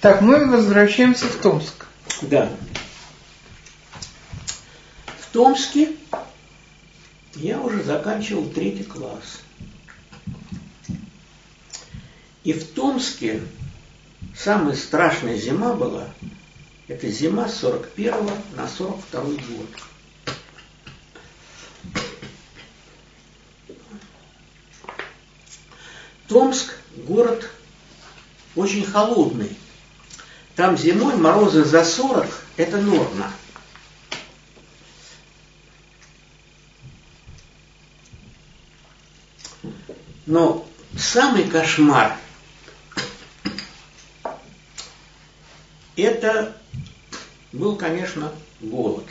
[0.00, 1.86] Так, мы возвращаемся в Томск.
[2.22, 2.50] Да.
[5.18, 5.94] В Томске
[7.34, 9.42] я уже заканчивал третий класс.
[12.44, 13.42] И в Томске
[14.34, 16.08] самая страшная зима была,
[16.88, 18.14] это зима с 41
[18.56, 19.68] на 42 год.
[26.26, 27.50] Томск город
[28.56, 29.59] очень холодный.
[30.56, 33.32] Там зимой морозы за 40– это норма.
[40.26, 42.16] Но самый кошмар–
[45.96, 46.56] это
[47.52, 49.06] был, конечно, голод.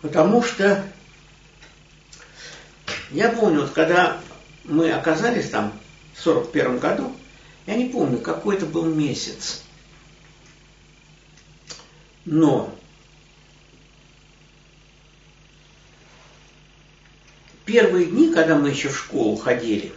[0.00, 0.84] Потому что
[3.10, 4.20] я помню, вот когда
[4.64, 5.72] мы оказались там
[6.14, 7.16] в 41 году,
[7.68, 9.62] я не помню, какой это был месяц.
[12.24, 12.74] Но
[17.66, 19.92] первые дни, когда мы еще в школу ходили,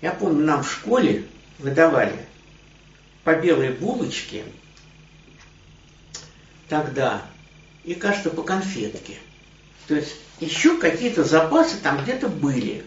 [0.00, 1.26] я помню, нам в школе
[1.58, 2.24] выдавали
[3.24, 4.44] по белой булочке
[6.68, 7.26] тогда
[7.82, 9.16] и, кажется, по конфетке.
[9.88, 12.84] То есть еще какие-то запасы там где-то были.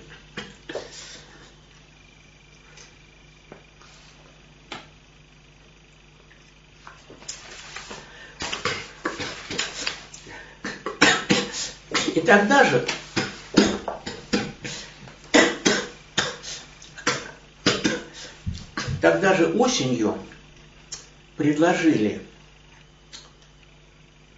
[12.13, 12.87] И тогда же
[19.01, 20.17] тогда же осенью
[21.35, 22.21] предложили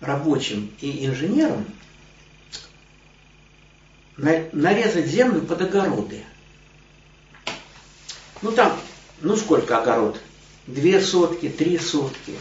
[0.01, 1.67] рабочим и инженерам
[4.17, 6.23] нарезать землю под огороды.
[8.41, 8.79] Ну там,
[9.21, 10.19] ну сколько огород?
[10.65, 12.33] Две сотки, три сотки.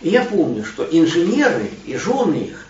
[0.00, 2.67] И я помню, что инженеры и жены их,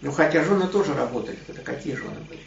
[0.00, 2.42] ну хотя жены тоже работали, это какие жены были,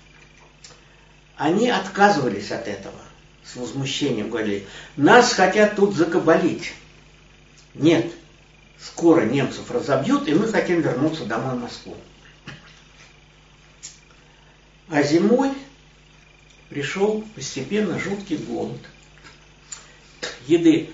[1.36, 3.00] они отказывались от этого
[3.44, 6.74] с возмущением говорили, нас хотят тут закабалить.
[7.74, 8.12] Нет,
[8.80, 11.96] скоро немцев разобьют, и мы хотим вернуться домой в Москву.
[14.90, 15.52] А зимой
[16.70, 18.82] пришел постепенно жуткий голод.
[20.46, 20.92] Еды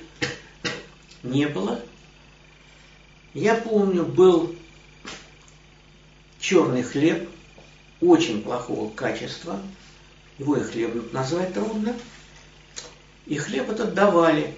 [1.23, 1.81] не было.
[3.33, 4.54] Я помню, был
[6.45, 7.27] черный хлеб
[8.01, 9.59] очень плохого качества.
[10.37, 11.95] Его и хлеб назвать трудно.
[13.25, 14.53] И хлеб этот давали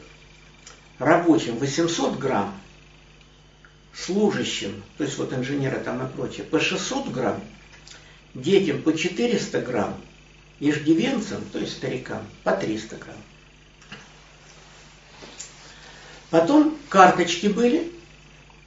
[0.99, 2.53] рабочим 800 грамм,
[3.93, 7.41] служащим, то есть вот инженеры там и прочее, по 600 грамм,
[8.33, 9.95] детям по 400 грамм,
[10.59, 13.15] иждивенцам, то есть старикам, по 300 грамм.
[16.31, 17.93] Потом карточки были.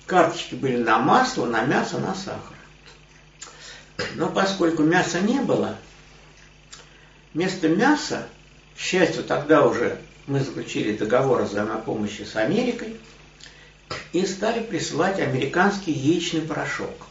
[0.06, 2.59] Карточки были на масло, на мясо, на сахар.
[4.14, 5.76] Но поскольку мяса не было,
[7.34, 8.26] вместо мяса,
[8.76, 12.96] к счастью, тогда уже мы заключили договор о взаимопомощи с Америкой
[14.12, 17.06] и стали присылать американский яичный порошок.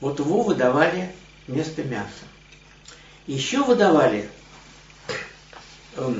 [0.00, 1.12] Вот его выдавали
[1.46, 2.24] вместо мяса.
[3.26, 4.28] Еще выдавали
[5.96, 6.14] э,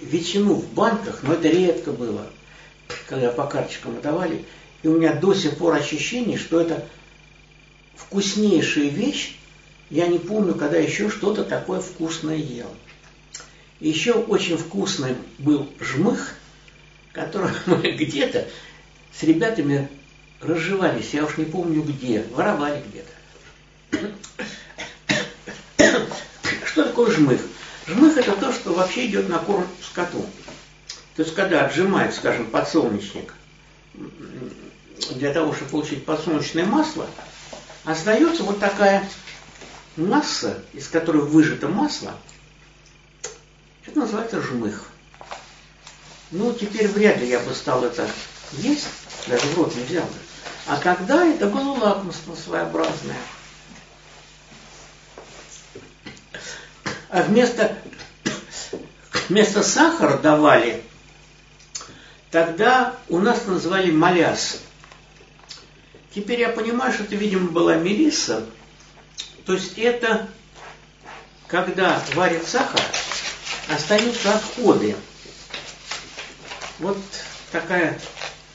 [0.00, 2.26] ветчину в банках, но это редко было,
[3.08, 4.44] когда по карточкам выдавали.
[4.82, 6.86] И у меня до сих пор ощущение, что это
[7.96, 9.36] вкуснейшая вещь.
[9.90, 12.74] Я не помню, когда еще что-то такое вкусное ел.
[13.80, 16.34] Еще очень вкусный был жмых,
[17.12, 18.48] который мы где-то
[19.18, 19.88] с ребятами
[20.40, 24.10] разжевались, я уж не помню где, воровали где-то.
[26.66, 27.40] Что такое жмых?
[27.86, 30.24] Жмых это то, что вообще идет на корм скоту.
[31.16, 33.34] То есть, когда отжимают, скажем, подсолнечник,
[35.10, 37.06] для того, чтобы получить подсолнечное масло,
[37.84, 39.08] остается вот такая
[39.96, 42.14] масса, из которой выжато масло,
[43.86, 44.84] это называется жмых.
[46.30, 48.08] Ну, теперь вряд ли я бы стал это
[48.52, 48.86] есть,
[49.28, 50.14] даже в рот не взял бы.
[50.66, 53.18] А тогда это было лакомство своеобразное.
[57.10, 57.76] А вместо,
[59.28, 60.82] вместо сахара давали,
[62.30, 64.60] тогда у нас называли маляс.
[66.14, 68.46] Теперь я понимаю, что это, видимо, была мелисса.
[69.46, 70.28] То есть это,
[71.48, 72.80] когда варят сахар,
[73.68, 74.94] остаются отходы.
[76.78, 76.98] Вот
[77.50, 78.00] такая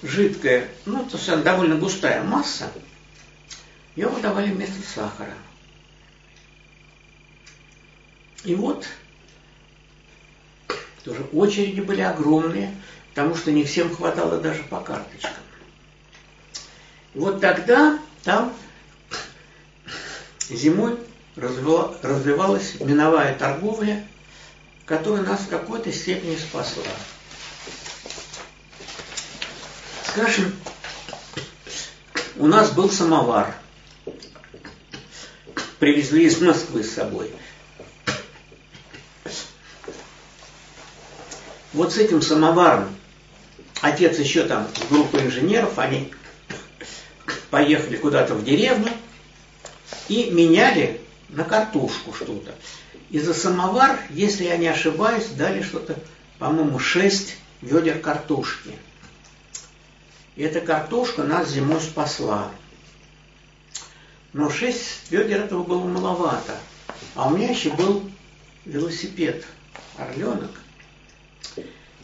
[0.01, 2.71] жидкая, ну, то есть она довольно густая масса,
[3.95, 5.33] ее выдавали вместо сахара.
[8.45, 8.87] И вот
[11.03, 12.73] Тоже очереди были огромные,
[13.09, 15.43] потому что не всем хватало даже по карточкам.
[17.19, 18.53] Вот тогда там
[20.49, 20.97] зимой
[21.35, 24.07] развивалась миновая торговля,
[24.85, 26.85] которая нас в какой-то степени спасла.
[30.07, 30.55] Скажем,
[32.37, 33.53] у нас был самовар.
[35.77, 37.33] Привезли из Москвы с собой.
[41.73, 42.95] Вот с этим самоваром
[43.81, 46.13] отец еще там с инженеров, они
[47.49, 48.91] поехали куда-то в деревню
[50.07, 52.53] и меняли на картошку что-то.
[53.09, 55.97] И за самовар, если я не ошибаюсь, дали что-то,
[56.37, 58.71] по-моему, 6 ведер картошки.
[60.35, 62.51] И эта картошка нас зимой спасла.
[64.33, 66.57] Но 6 ведер этого было маловато.
[67.15, 68.09] А у меня еще был
[68.65, 69.45] велосипед,
[69.97, 70.51] орленок.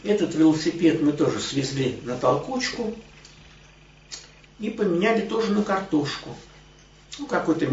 [0.02, 2.96] Этот велосипед мы тоже свезли на толкучку
[4.58, 6.34] и поменяли тоже на картошку.
[7.18, 7.66] Ну, какой-то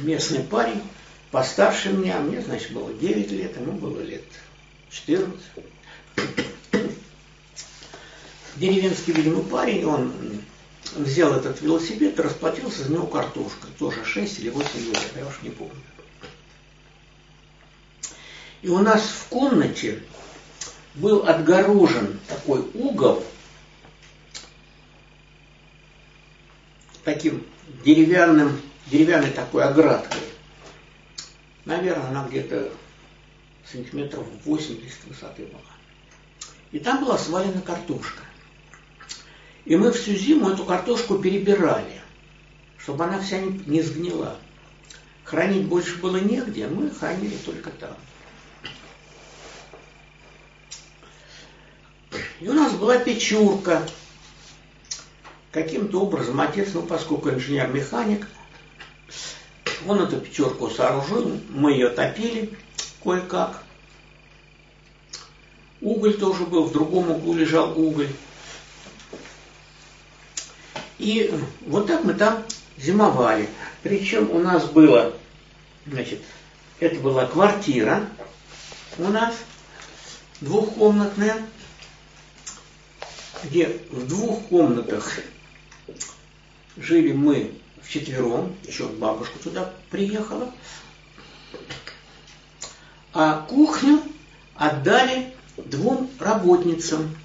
[0.00, 0.82] местный парень,
[1.30, 4.24] постарше меня, а мне, значит, было 9 лет, ему было лет
[4.90, 5.40] 14.
[8.56, 10.12] Деревенский, видимо, парень, он
[10.94, 13.70] взял этот велосипед и расплатился за него картошкой.
[13.78, 15.74] Тоже 6 или 8 лет, я уж не помню.
[18.62, 20.02] И у нас в комнате
[20.94, 23.24] был отгорожен такой угол
[27.14, 27.44] таким
[27.84, 30.20] деревянным, деревянной такой оградкой.
[31.64, 32.72] Наверное, она где-то
[33.70, 35.60] сантиметров 80 высоты была.
[36.72, 38.22] И там была свалена картошка.
[39.64, 42.00] И мы всю зиму эту картошку перебирали,
[42.78, 44.36] чтобы она вся не, сгнила.
[45.24, 47.96] Хранить больше было негде, мы хранили только там.
[52.40, 53.86] И у нас была печурка.
[55.52, 58.26] Каким-то образом отец, ну поскольку инженер-механик,
[59.86, 62.56] он эту печерку сооружил, мы ее топили
[63.02, 63.62] кое-как.
[65.80, 68.10] Уголь тоже был, в другом углу лежал уголь.
[70.98, 71.34] И
[71.66, 72.44] вот так мы там
[72.76, 73.48] зимовали.
[73.82, 75.14] Причем у нас было,
[75.86, 76.20] значит,
[76.78, 78.06] это была квартира
[78.98, 79.34] у нас
[80.40, 81.42] двухкомнатная,
[83.44, 85.18] где в двух комнатах
[86.76, 87.52] жили мы
[87.82, 90.52] вчетвером, еще бабушка туда приехала,
[93.12, 94.02] а кухню
[94.54, 97.16] отдали двум работницам.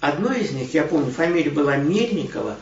[0.00, 2.56] Одной из них, я помню, фамилия была Мельникова,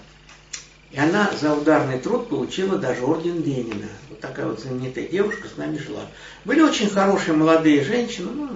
[0.92, 3.88] и она за ударный труд получила даже орден Ленина.
[4.08, 6.02] Вот такая вот знаменитая девушка с нами жила.
[6.44, 8.48] Были очень хорошие молодые женщины, ну,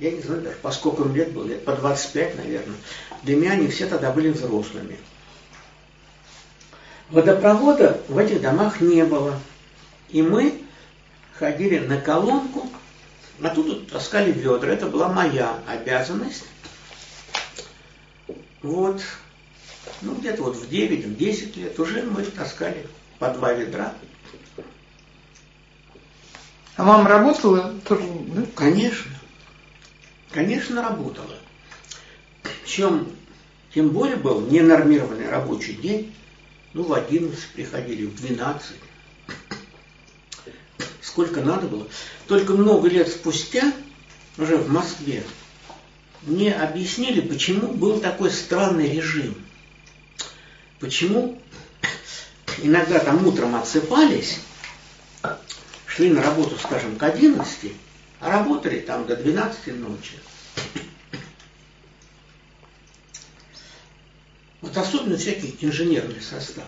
[0.00, 2.76] я не знаю даже, по сколько им лет было, лет по 25, наверное.
[3.22, 4.98] Для меня они все тогда были взрослыми.
[7.10, 9.38] Водопровода в этих домах не было.
[10.08, 10.62] И мы
[11.34, 12.68] ходили на колонку,
[13.42, 14.72] а тут таскали ведра.
[14.72, 16.44] Это была моя обязанность.
[18.62, 19.00] Вот,
[20.02, 22.86] ну где-то вот в 9, в 10 лет уже мы таскали
[23.18, 23.94] по два ведра.
[26.76, 28.02] А мама работала тоже?
[28.28, 28.42] Да?
[28.54, 29.12] Конечно.
[30.32, 31.36] Конечно, работала.
[32.42, 33.08] Причем,
[33.72, 36.12] тем более был ненормированный рабочий день.
[36.72, 38.76] Ну, в 11 приходили, в 12.
[41.00, 41.86] Сколько надо было.
[42.26, 43.72] Только много лет спустя,
[44.36, 45.24] уже в Москве,
[46.22, 49.34] мне объяснили, почему был такой странный режим.
[50.80, 51.40] Почему
[52.58, 54.40] иногда там утром отсыпались,
[55.86, 57.72] шли на работу, скажем, к 11,
[58.20, 60.14] а работали там до 12 ночи.
[64.66, 66.64] Вот особенно всякий инженерный состав.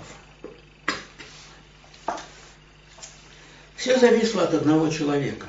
[3.75, 5.47] Все зависло от одного человека.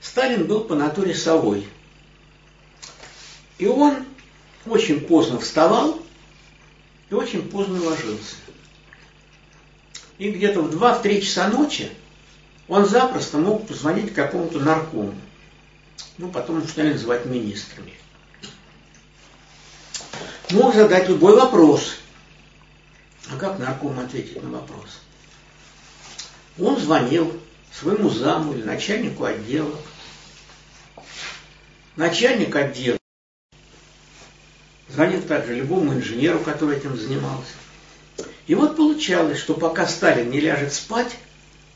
[0.00, 1.66] Сталин был по натуре совой.
[3.58, 4.04] И он
[4.64, 6.00] очень поздно вставал
[7.10, 8.36] и очень поздно ложился.
[10.18, 11.90] И где-то в 2-3 часа ночи
[12.68, 15.14] он запросто мог позвонить какому-то наркому.
[16.16, 17.94] Ну, потом начали называть министрами.
[20.50, 21.96] Мог задать любой вопрос.
[23.30, 25.00] А как нарком ответить на вопрос?
[26.58, 27.40] Он звонил
[27.72, 29.74] своему заму или начальнику отдела.
[31.96, 32.98] Начальник отдела
[34.94, 37.52] звонил также любому инженеру, который этим занимался.
[38.46, 41.16] И вот получалось, что пока Сталин не ляжет спать,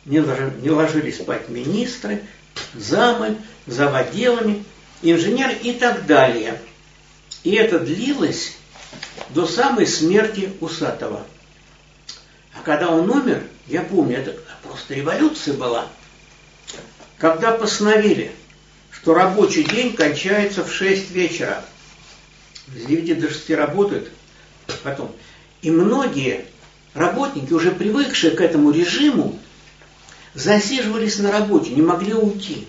[0.05, 2.23] не, ложили, не ложились спать министры,
[2.75, 4.65] замы, заводелами,
[5.03, 6.61] инженер и так далее.
[7.45, 8.57] И это длилось
[9.31, 11.25] до самой смерти Усатого.
[12.55, 15.87] А когда он умер, я помню, это просто революция была,
[17.19, 18.33] когда постановили,
[18.91, 21.65] что рабочий день кончается в 6 вечера.
[22.67, 24.11] С 9 до 6 работают,
[24.83, 25.15] потом.
[25.63, 26.45] И многие
[26.95, 29.39] работники, уже привыкшие к этому режиму,
[30.35, 32.67] засиживались на работе, не могли уйти.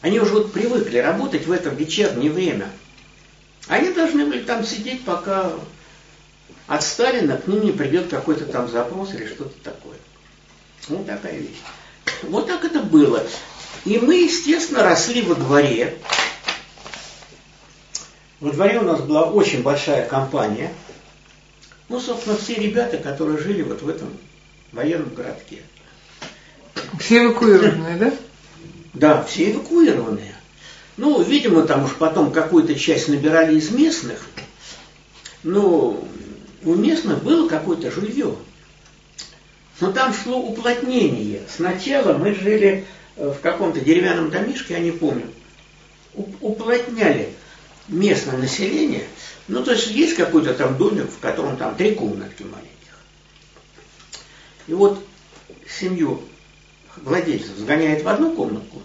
[0.00, 2.70] Они уже вот привыкли работать в это вечернее время.
[3.68, 5.52] Они должны были там сидеть, пока
[6.66, 9.98] от Сталина к ним не придет какой-то там запрос или что-то такое.
[10.88, 11.60] Вот такая вещь.
[12.22, 13.24] Вот так это было.
[13.84, 15.98] И мы, естественно, росли во дворе.
[18.40, 20.72] Во дворе у нас была очень большая компания.
[21.88, 24.16] Ну, собственно, все ребята, которые жили вот в этом
[24.72, 25.62] военном городке.
[27.00, 28.14] Все эвакуированные, да?
[28.94, 30.35] Да, все эвакуированные.
[30.96, 34.26] Ну, видимо, там уж потом какую-то часть набирали из местных.
[35.42, 36.02] Но
[36.64, 38.34] у местных было какое-то жилье.
[39.80, 41.42] Но там шло уплотнение.
[41.54, 42.86] Сначала мы жили
[43.16, 45.30] э, в каком-то деревянном домишке, я не помню.
[46.40, 47.34] Уплотняли
[47.88, 49.06] местное население.
[49.48, 52.98] Ну, то есть есть какой-то там домик, в котором там три комнатки маленьких.
[54.66, 54.98] И вот
[55.68, 56.22] семью
[56.96, 58.82] владельцев сгоняет в одну комнатку,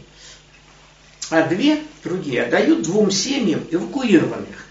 [1.32, 4.66] а две другие отдают двум семьям эвакуированных.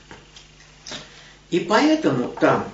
[1.50, 2.68] И поэтому там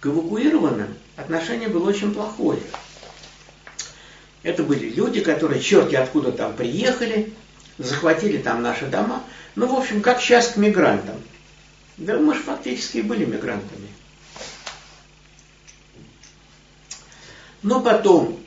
[0.00, 2.60] к эвакуированным отношение было очень плохое.
[4.42, 7.34] Это были люди, которые черти откуда там приехали,
[7.76, 9.22] захватили там наши дома.
[9.56, 11.16] Ну, в общем, как сейчас к мигрантам.
[11.98, 13.88] Да мы же фактически были мигрантами.
[17.62, 18.40] Но потом,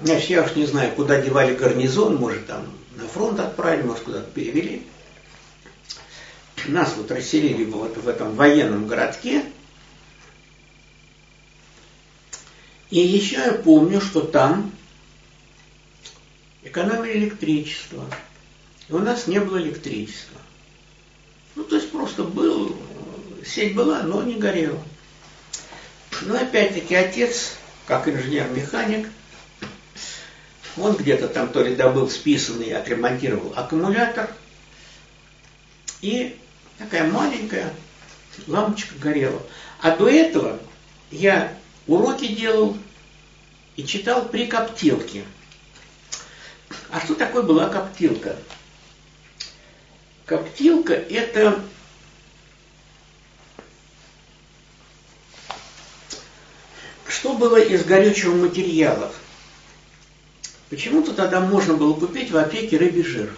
[0.00, 4.30] значит, я уж не знаю, куда девали гарнизон, может, там на фронт отправили, может, куда-то
[4.30, 4.86] перевели.
[6.66, 9.44] Нас вот расселили вот в этом военном городке,
[12.94, 14.70] И еще я помню, что там
[16.62, 18.04] экономили электричество.
[18.88, 20.40] И у нас не было электричества.
[21.56, 22.76] Ну, то есть просто был,
[23.44, 24.80] сеть была, но не горела.
[26.22, 27.56] Но опять-таки отец,
[27.88, 29.08] как инженер-механик,
[30.76, 34.30] он где-то там то ли добыл списанный, отремонтировал аккумулятор,
[36.00, 36.36] и
[36.78, 37.72] такая маленькая
[38.46, 39.40] лампочка горела.
[39.80, 40.58] А до этого
[41.10, 42.76] я уроки делал
[43.76, 45.24] и читал при коптилке.
[46.90, 48.36] А что такое была коптилка?
[50.26, 51.62] Коптилка– это
[57.06, 59.14] что было из горючего материалов?
[60.74, 63.32] Почему-то тогда можно было купить в аптеке рыбий жир.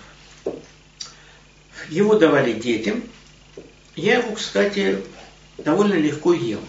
[1.91, 3.03] Его давали детям.
[3.95, 5.03] Я его, кстати,
[5.59, 6.63] довольно легко ел.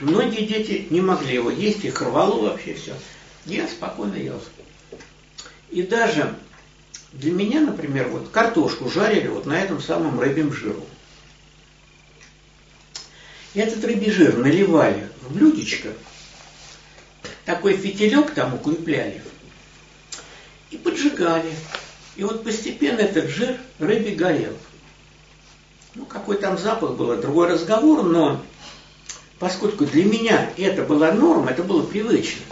[0.00, 2.94] Многие дети не могли его есть, их рвало вообще все.
[3.46, 4.42] Я спокойно ел.
[5.70, 6.34] И даже
[7.12, 10.84] для меня, например, вот картошку жарили вот на этом самом рыбьем жиру.
[13.54, 15.90] И этот рыбий жир наливали в блюдечко,
[17.44, 19.22] такой фитилек там укрепляли
[20.74, 21.52] и поджигали.
[22.16, 24.52] И вот постепенно этот жир рыбий горел.
[25.94, 28.42] Ну, какой там запах был, другой разговор, но
[29.38, 32.42] поскольку для меня это была норма, это было привычно.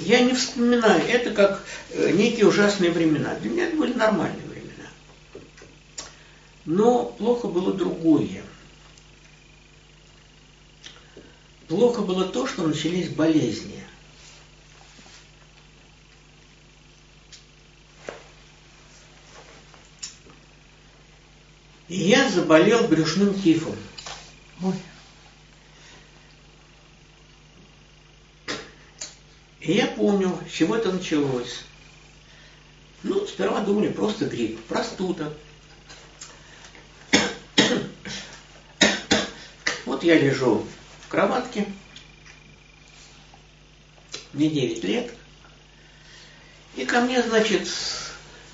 [0.00, 3.34] Я не вспоминаю это как э, некие ужасные времена.
[3.36, 4.88] Для меня это были нормальные времена.
[6.66, 8.42] Но плохо было другое.
[11.68, 13.81] Плохо было то, что начались болезни.
[21.92, 23.76] И я заболел брюшным тифом.
[24.62, 24.72] Ой.
[29.60, 31.64] И я помню, с чего это началось.
[33.02, 35.34] Ну, сперва думали, просто грипп, простуда.
[39.84, 40.66] Вот я лежу
[41.02, 41.66] в кроватке,
[44.32, 45.12] мне 9 лет,
[46.74, 47.68] и ко мне, значит,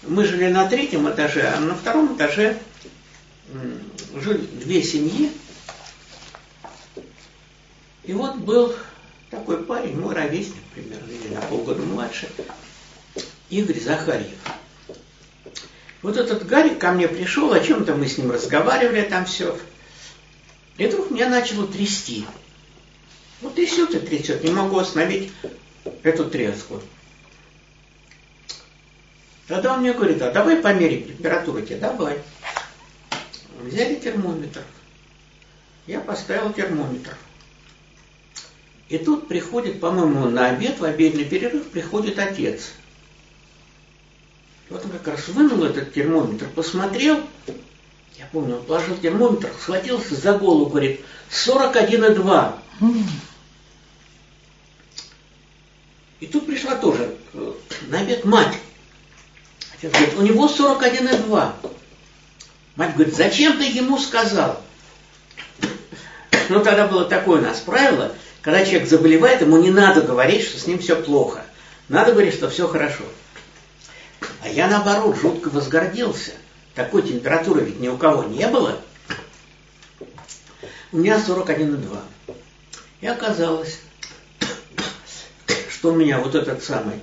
[0.02, 2.60] мы жили на третьем этаже, а на втором этаже
[4.14, 5.32] жили две семьи.
[8.04, 8.74] И вот был
[9.30, 12.28] такой парень, мой ровесник примерно, или на полгода младше,
[13.50, 14.36] Игорь Захарьев.
[16.00, 19.58] Вот этот Гарик ко мне пришел, о чем-то мы с ним разговаривали там все.
[20.76, 22.24] И вдруг меня начало трясти.
[23.40, 25.32] Вот трясет и трясет, не могу остановить
[26.02, 26.80] эту тряску.
[29.48, 32.18] Тогда он мне говорит, а давай померим температуру тебе, давай.
[33.62, 34.62] Взяли термометр.
[35.86, 37.16] Я поставил термометр.
[38.88, 42.70] И тут приходит, по-моему, на обед, в обеденный перерыв приходит отец.
[44.70, 47.22] Вот он как раз вынул этот термометр, посмотрел,
[48.18, 51.00] я помню, он положил термометр, схватился за голову, говорит,
[51.30, 52.58] 41,2.
[56.20, 57.52] И тут пришла тоже э,
[57.88, 58.56] на обед мать.
[59.74, 61.72] Отец говорит, у него 41,2.
[62.78, 64.62] Мать говорит, зачем ты ему сказал?
[66.48, 70.60] Ну, тогда было такое у нас правило, когда человек заболевает, ему не надо говорить, что
[70.60, 71.44] с ним все плохо.
[71.88, 73.02] Надо говорить, что все хорошо.
[74.42, 76.30] А я, наоборот, жутко возгордился.
[76.76, 78.80] Такой температуры ведь ни у кого не было.
[80.92, 82.00] У меня 41,2.
[83.00, 83.80] И оказалось,
[85.68, 87.02] что у меня вот этот самый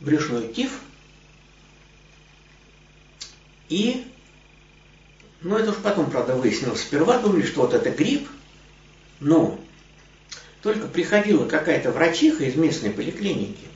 [0.00, 0.72] брюшной тиф
[3.70, 4.06] и,
[5.40, 8.28] ну это уж потом, правда, выяснилось, сперва думали, что вот это грипп,
[9.20, 9.58] но
[10.62, 13.66] только приходила какая-то врачиха из местной поликлиники,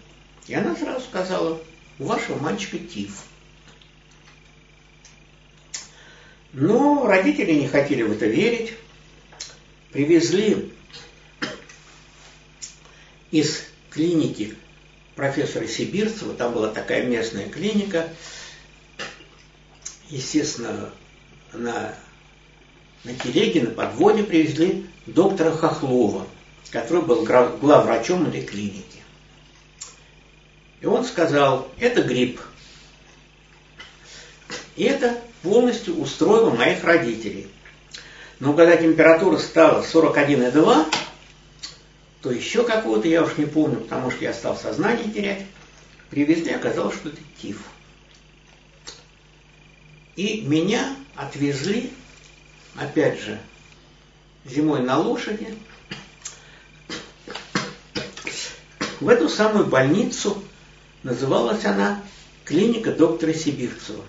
[0.48, 1.60] и она сразу сказала,
[1.98, 3.24] у вашего мальчика тиф.
[6.52, 8.74] Но родители не хотели в это верить,
[9.92, 10.72] привезли
[13.30, 14.54] из клиники
[15.14, 18.08] профессора Сибирцева, там была такая местная клиника,
[20.10, 20.92] естественно,
[21.52, 21.94] на,
[23.04, 26.26] на телеге, на подводе привезли доктора Хохлова,
[26.70, 29.02] который был главврачом этой клиники.
[30.80, 32.40] И он сказал, это грипп.
[34.76, 37.48] И это полностью устроило моих родителей.
[38.40, 40.86] Но когда температура стала 41,2,
[42.22, 45.46] то еще какого-то, я уж не помню, потому что я стал сознание терять,
[46.10, 47.58] привезли, оказалось, что это тиф.
[50.16, 51.90] И меня отвезли,
[52.76, 53.40] опять же,
[54.44, 55.56] зимой на лошади,
[59.00, 60.42] в эту самую больницу,
[61.02, 62.02] называлась она
[62.44, 64.04] клиника доктора Сибирцева.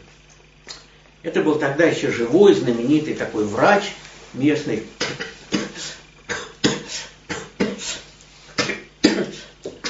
[1.23, 3.93] Это был тогда еще живой, знаменитый такой врач
[4.33, 4.85] местный,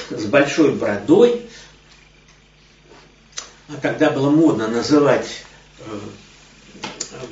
[0.10, 1.50] с большой бородой.
[3.68, 5.44] А тогда было модно называть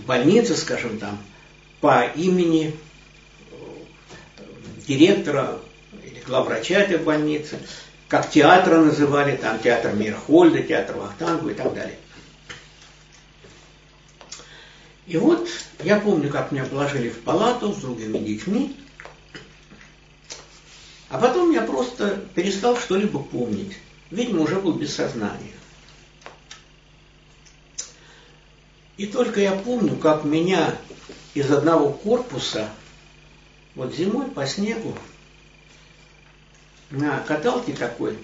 [0.06, 1.18] больницы, скажем там,
[1.80, 2.76] по имени
[3.52, 3.56] э,
[4.88, 5.60] директора
[6.04, 7.60] или главврача этой больницы,
[8.08, 11.98] как театра называли, там театр Мирхольда, театр Вахтангу и так далее.
[15.08, 15.48] И вот
[15.84, 18.76] я помню, как меня положили в палату с другими детьми,
[21.10, 23.78] а потом я просто перестал что-либо помнить.
[24.12, 25.54] Видимо, уже был без сознания.
[28.98, 30.78] И только я помню, как меня
[31.34, 32.70] из одного корпуса,
[33.76, 34.96] вот зимой по снегу,
[36.90, 38.18] на каталке такой,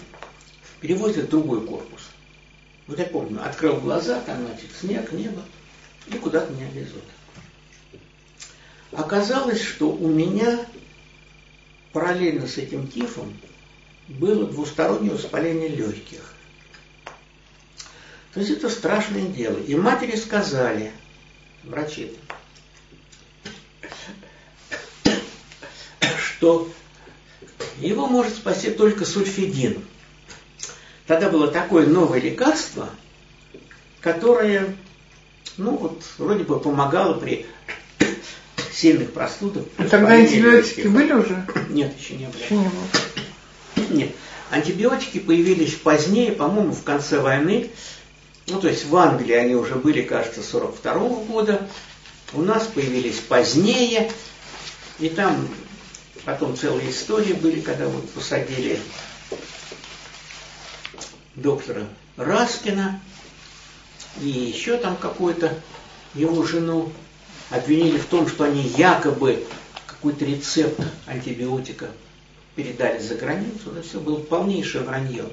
[0.81, 2.01] перевозят в другой корпус.
[2.85, 5.41] Вот я помню, открыл глаза, там, значит, снег, небо,
[6.07, 7.03] и куда-то меня везут.
[8.91, 10.65] Оказалось, что у меня
[11.91, 13.33] параллельно с этим тифом
[14.07, 16.33] было двустороннее воспаление легких.
[18.37, 19.57] То есть это страшное дело.
[19.57, 20.91] И матери сказали,
[21.63, 22.13] врачи,
[26.19, 26.69] что
[27.79, 29.83] его может спасти только сульфидин.
[31.07, 32.91] Тогда было такое новое лекарство,
[34.01, 34.75] которое,
[35.57, 37.47] ну вот, вроде бы помогало при
[38.71, 39.63] сильных простудах.
[39.77, 41.43] А тогда антибиотики были уже?
[41.69, 42.37] Нет, еще не было.
[42.37, 43.87] Еще не было.
[43.97, 44.11] Нет.
[44.51, 47.71] Антибиотики появились позднее, по-моему, в конце войны.
[48.47, 51.69] Ну, то есть в Англии они уже были, кажется, 42 -го года.
[52.33, 54.11] У нас появились позднее.
[54.99, 55.47] И там
[56.25, 58.79] потом целые истории были, когда вот посадили
[61.35, 62.99] доктора Раскина
[64.21, 65.53] и еще там какую-то
[66.15, 66.91] его жену
[67.49, 69.45] обвинили в том, что они якобы
[69.85, 71.89] какой-то рецепт антибиотика
[72.55, 73.71] передали за границу.
[73.71, 75.25] Это все было полнейшее вранье.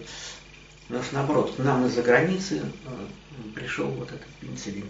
[0.95, 4.89] Потому что, наоборот, к нам из-за границы э, пришел вот этот пенициллин.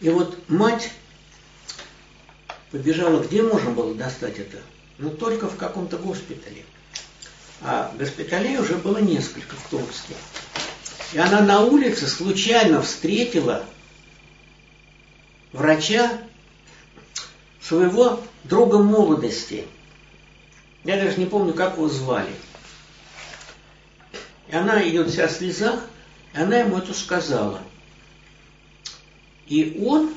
[0.00, 0.90] И вот мать
[2.70, 4.58] побежала, где можно было достать это?
[4.98, 6.62] Ну, только в каком-то госпитале.
[7.62, 10.14] А госпиталей уже было несколько в Томске.
[11.14, 13.64] И она на улице случайно встретила
[15.52, 16.20] врача
[17.62, 19.64] своего друга молодости.
[20.84, 22.28] Я даже не помню, как его звали.
[24.54, 25.84] И она идет вся в слезах,
[26.32, 27.60] и она ему это сказала.
[29.48, 30.14] И он,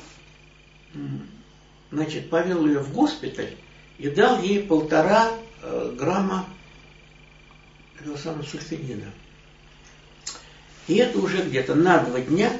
[1.90, 3.56] значит, повел ее в госпиталь
[3.98, 6.48] и дал ей полтора э, грамма
[7.98, 9.10] этого самого сульфидина.
[10.86, 12.52] И это уже где-то на два дня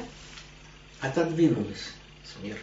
[0.99, 1.93] отодвинулась
[2.25, 2.59] смерть.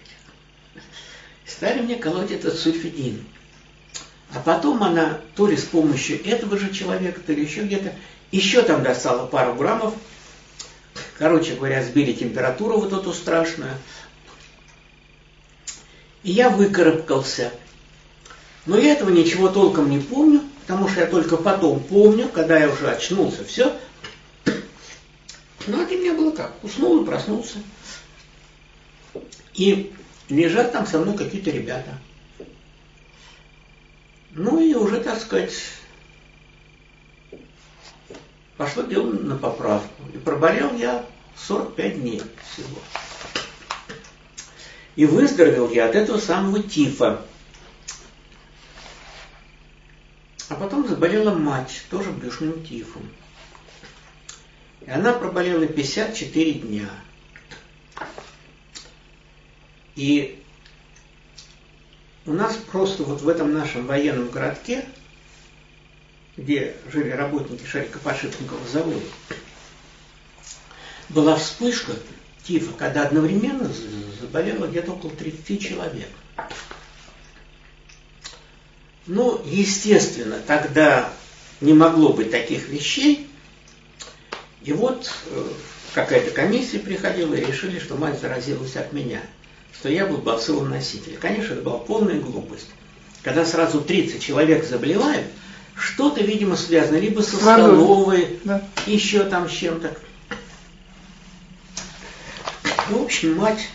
[1.46, 3.24] Стали мне колоть этот сульфидин.
[4.34, 7.94] А потом она то ли с помощью этого же человека, то ли еще где-то,
[8.30, 9.94] еще там достала пару граммов.
[11.18, 13.72] Короче говоря, сбили температуру вот эту страшную.
[16.22, 17.52] И я выкарабкался.
[18.66, 22.68] Но я этого ничего толком не помню, потому что я только потом помню, когда я
[22.68, 23.76] уже очнулся, все.
[25.66, 26.52] Ну, это у меня было как?
[26.62, 27.58] Уснул и проснулся.
[29.54, 29.92] И
[30.28, 31.98] лежат там со мной какие-то ребята.
[34.32, 35.52] Ну и уже, так сказать,
[38.56, 40.02] пошло дело на поправку.
[40.14, 41.04] И проболел я
[41.36, 42.78] 45 дней всего.
[44.96, 47.22] И выздоровел я от этого самого тифа.
[50.48, 53.02] А потом заболела мать, тоже брюшным тифом.
[54.80, 56.88] И она проболела 54 дня.
[59.96, 60.42] И
[62.24, 64.86] у нас просто вот в этом нашем военном городке,
[66.36, 69.00] где жили работники шарикоподшипникового завода,
[71.08, 71.92] была вспышка
[72.44, 73.70] тифа, когда одновременно
[74.20, 76.08] заболело где-то около 30 человек.
[79.06, 81.12] Ну, естественно, тогда
[81.60, 83.30] не могло быть таких вещей.
[84.62, 85.48] И вот э,
[85.94, 89.22] какая-то комиссия приходила и решили, что мать заразилась от меня–
[89.78, 91.16] что я был бациллом носитель.
[91.16, 92.68] Конечно, это была полная глупость.
[93.22, 95.26] Когда сразу 30 человек заболевают,
[95.76, 98.62] что-то, видимо, связано либо со столовой, да.
[98.86, 99.96] еще там с чем-то.
[102.90, 103.68] Ну, в общем, мать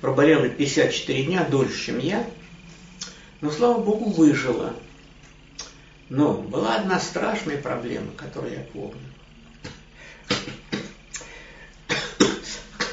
[0.00, 2.28] проболела 54 дня, дольше, чем я,
[3.40, 4.74] но, слава богу, выжила.
[6.08, 9.00] Но была одна страшная проблема, которую я помню.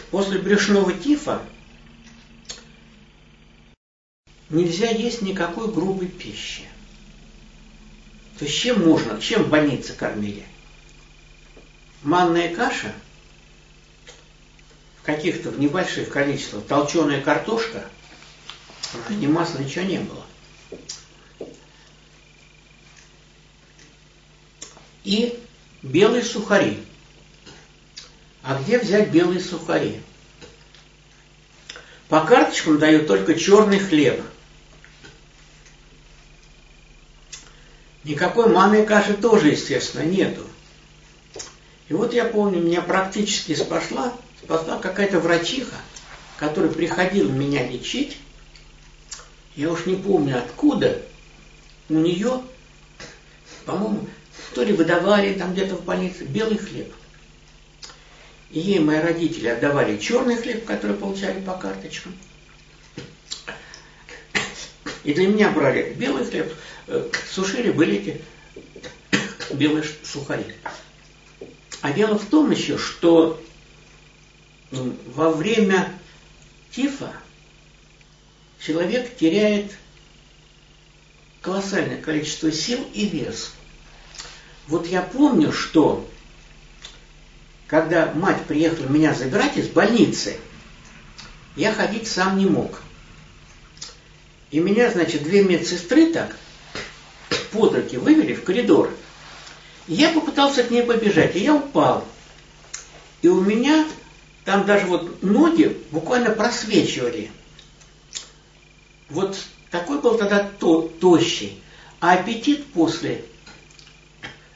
[0.10, 1.42] После брюшного тифа
[4.54, 6.64] нельзя есть никакой грубой пищи.
[8.40, 10.46] То есть чем можно, чем в больнице кормили?
[12.02, 12.94] Манная каша
[15.02, 17.86] в каких-то в небольших количествах, толченая картошка,
[19.10, 20.26] ни масла, ничего не было.
[25.04, 25.38] И
[25.82, 26.80] белые сухари–
[28.44, 30.02] а где взять белые сухари?
[32.10, 34.22] По карточкам дают только черный хлеб.
[38.04, 40.46] Никакой манной каши тоже, естественно, нету.
[41.88, 45.76] И вот я помню, меня практически спасла, спасла какая-то врачиха,
[46.38, 48.18] которая приходила меня лечить.
[49.56, 51.02] Я уж не помню откуда.
[51.90, 52.42] У нее,
[53.66, 54.08] по-моему,
[54.54, 56.94] то ли выдавали там где-то в больнице белый хлеб.
[58.52, 62.16] И ей мои родители отдавали черный хлеб, который получали по карточкам.
[65.04, 66.54] И для меня брали белый хлеб,
[67.30, 68.22] сушили были эти
[69.52, 70.46] белые сухари.
[71.82, 73.42] А дело в том еще, что
[74.72, 75.92] во время
[76.72, 77.14] тифа
[78.60, 79.72] человек теряет
[81.42, 83.52] колоссальное количество сил и вес.
[84.68, 86.10] Вот я помню, что
[87.68, 90.38] когда мать приехала меня забирать из больницы,
[91.56, 92.82] я ходить сам не мог.
[94.52, 96.36] И меня, значит, две медсестры так
[97.54, 98.92] под руки вывели в коридор.
[99.88, 102.06] Я попытался к ней побежать, и я упал.
[103.22, 103.88] И у меня
[104.44, 107.32] там даже вот ноги буквально просвечивали.
[109.10, 109.38] Вот
[109.70, 111.62] такой был тогда то, тощий.
[112.00, 113.24] А аппетит после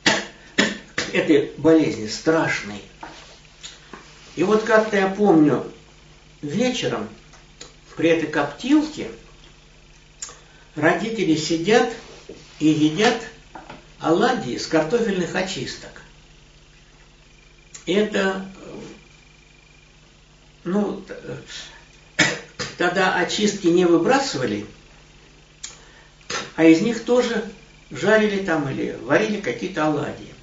[1.14, 2.82] этой болезни страшный.
[4.36, 5.66] И вот как-то я помню,
[6.42, 7.08] вечером
[7.96, 9.10] при этой коптилке
[10.76, 11.94] родители сидят
[12.60, 13.22] и едят
[14.00, 16.02] оладьи с картофельных очисток.
[17.86, 18.46] Это,
[20.64, 21.04] ну,
[22.78, 24.66] тогда очистки не выбрасывали,
[26.56, 27.50] а из них тоже
[27.92, 30.34] жарили там или варили какие-то оладьи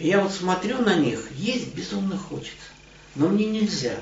[0.00, 2.56] я вот смотрю на них, есть безумно хочется,
[3.14, 3.96] но мне нельзя.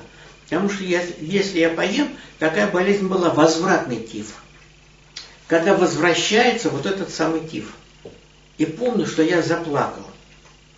[0.45, 4.41] Потому что я, если я поем, такая болезнь была возвратный тиф.
[5.49, 7.73] Когда возвращается вот этот самый тиф.
[8.59, 10.05] И помню, что я заплакал.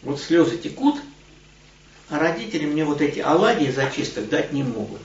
[0.02, 0.98] Вот слезы текут,
[2.10, 5.02] а родители мне вот эти оладьи из очисток дать не могут.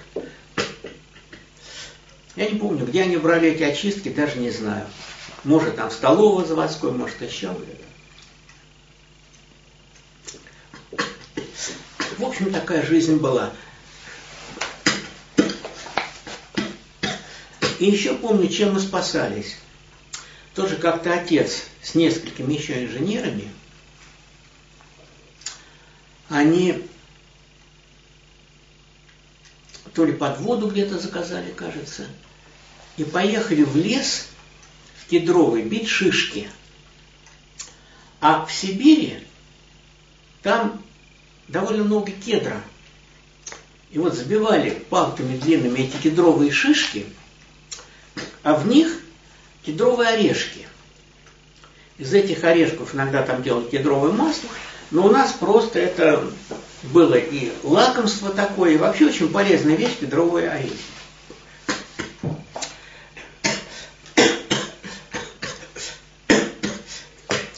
[2.36, 4.86] Я не помню, где они брали эти очистки, даже не знаю.
[5.42, 7.52] Может, там столовой заводской, может, еще.
[12.18, 13.52] В общем, такая жизнь была.
[17.78, 19.56] И еще помню, чем мы спасались.
[20.54, 23.50] Тоже как-то отец с несколькими еще инженерами,
[26.28, 26.86] они
[29.94, 32.06] то ли под воду где-то заказали, кажется,
[32.96, 34.28] и поехали в лес
[35.02, 36.50] в кедровый бить шишки.
[38.20, 39.18] А в Сибири
[40.42, 40.82] там
[41.48, 42.62] довольно много кедра.
[43.90, 47.06] И вот забивали палками длинными эти кедровые шишки,
[48.42, 49.00] а в них
[49.64, 50.66] кедровые орешки.
[51.98, 54.48] Из этих орешков иногда там делали кедровое масло,
[54.90, 56.30] но у нас просто это
[56.84, 60.76] было и лакомство такое, и вообще очень полезная вещь кедровые орехи.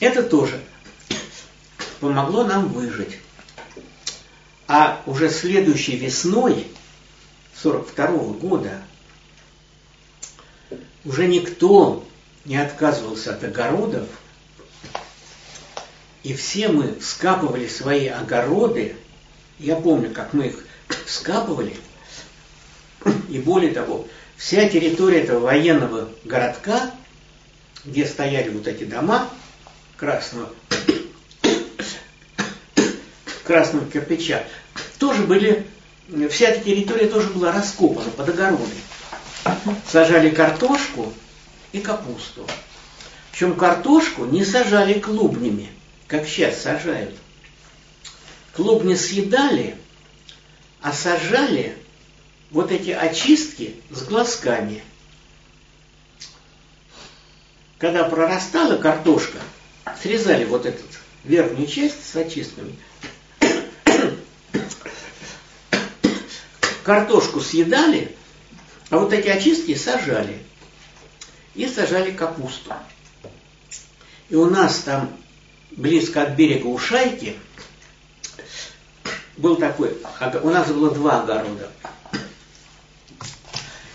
[0.01, 0.61] Это тоже
[2.01, 3.19] помогло нам выжить.
[4.69, 6.67] А уже следующей весной
[7.63, 8.83] 42 -го года
[11.05, 12.07] уже никто
[12.45, 14.09] не отказывался от огородов,
[16.23, 18.97] и все мы скапывали свои огороды.
[19.59, 20.65] Я помню, как мы их
[21.07, 21.75] скапывали.
[23.29, 24.07] И более того,
[24.37, 26.91] вся территория этого военного городка,
[27.85, 29.31] где стояли вот эти дома
[29.97, 30.51] красного,
[33.45, 34.45] красного кирпича,
[34.99, 35.67] тоже были,
[36.31, 38.75] вся эта территория тоже была раскопана под огороды.
[39.87, 41.13] Сажали картошку
[41.73, 42.47] и капусту.
[43.31, 45.71] Причем картошку не сажали клубнями,
[46.07, 47.15] как сейчас сажают.
[48.55, 49.77] Клубни съедали,
[50.81, 51.77] а сажали
[52.51, 54.83] вот эти очистки с глазками.
[57.79, 59.39] Когда прорастала картошка,
[60.03, 60.83] срезали вот эту
[61.25, 62.75] верхнюю часть с очистками–
[66.89, 68.17] картошку съедали,
[68.91, 70.39] а вот эти очистки сажали.
[71.55, 72.73] И сажали капусту.
[74.29, 75.17] И у нас там
[75.73, 77.37] близко от берега у Шайки
[79.37, 79.97] был такой,
[80.43, 81.71] у нас было два огорода.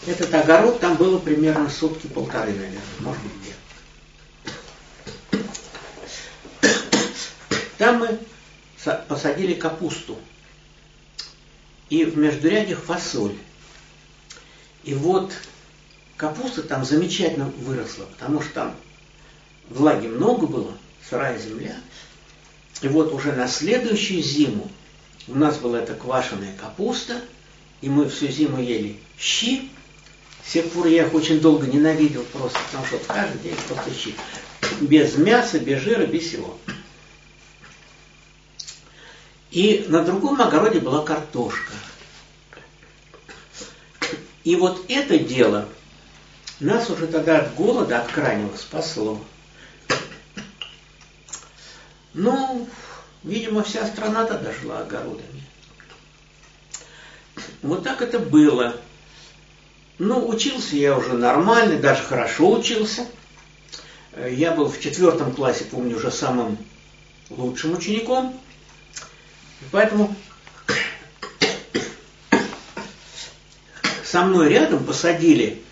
[0.05, 3.53] Этот огород там было примерно сутки полторы, наверное, может быть, две.
[7.77, 8.19] Там мы
[9.07, 10.19] посадили капусту
[11.89, 13.35] и в междурядьях фасоль.
[14.83, 15.31] И вот
[16.17, 18.75] капуста там замечательно выросла, потому что там
[19.69, 20.71] влаги много было,
[21.09, 21.75] сырая земля.
[22.81, 24.69] И вот уже на следующую зиму
[25.27, 27.21] у нас была эта квашеная капуста,
[27.81, 29.69] и мы всю зиму ели щи.
[30.45, 34.13] С тех пор я их очень долго ненавидел просто, потому что каждый день просто щи.
[34.81, 36.57] Без мяса, без жира, без всего.
[39.51, 41.71] И на другом огороде была картошка.
[44.43, 45.69] И вот это дело
[46.59, 49.21] нас уже тогда от голода, от крайнего спасло.
[52.13, 52.67] Ну,
[53.23, 55.43] видимо, вся страна-то дошла огородами.
[57.61, 58.75] Вот так это было.
[59.97, 63.07] Ну, учился я уже нормально, даже хорошо учился.
[64.29, 66.57] Я был в четвертом классе, помню, уже самым
[67.29, 68.39] лучшим учеником.
[69.71, 70.15] Поэтому
[74.13, 75.63] со мной рядом посадили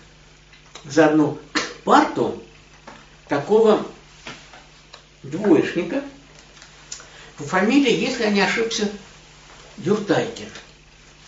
[0.84, 1.38] за одну
[1.84, 2.42] парту
[3.28, 3.86] такого
[5.22, 6.02] двоечника
[7.36, 8.90] по фамилии, если я не ошибся,
[9.76, 10.48] Дюртайкин.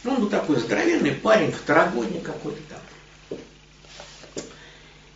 [0.02, 3.38] Ну, он был такой здоровенный парень, второгодник какой-то там.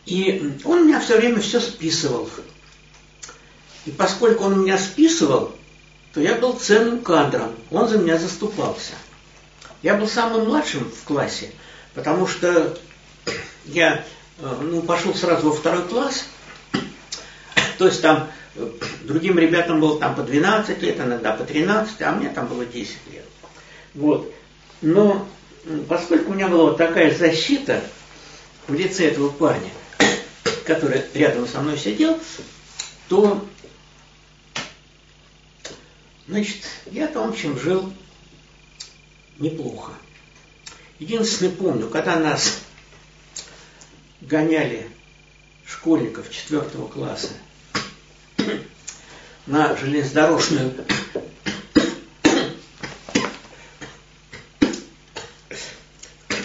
[0.07, 2.31] И он меня все время все списывал.
[3.87, 5.53] И поскольку он меня списывал,
[6.15, 8.93] то я был ценным кадром, он за меня заступался.
[9.83, 11.51] Я был самым младшим в классе,
[11.99, 12.79] потому что
[13.67, 14.05] я
[14.39, 16.27] э, ну, пошел сразу во второй класс,
[17.77, 18.71] то есть там э,
[19.03, 22.97] другим ребятам было там по 12 лет, иногда по 13, а мне там было 10
[23.13, 23.25] лет.
[23.95, 24.33] Вот.
[24.81, 25.29] Но
[25.89, 27.83] поскольку у меня была вот такая защита
[28.69, 29.71] в лице этого парня,
[30.65, 32.21] который рядом со мной сидел,
[33.09, 33.45] то
[36.29, 36.59] Значит,
[36.91, 37.91] я-то, в общем, жил
[39.39, 39.93] неплохо.
[40.99, 42.59] Единственное помню, когда нас
[44.21, 44.91] гоняли
[45.65, 47.29] школьников четвертого класса
[49.47, 50.75] на железнодорожную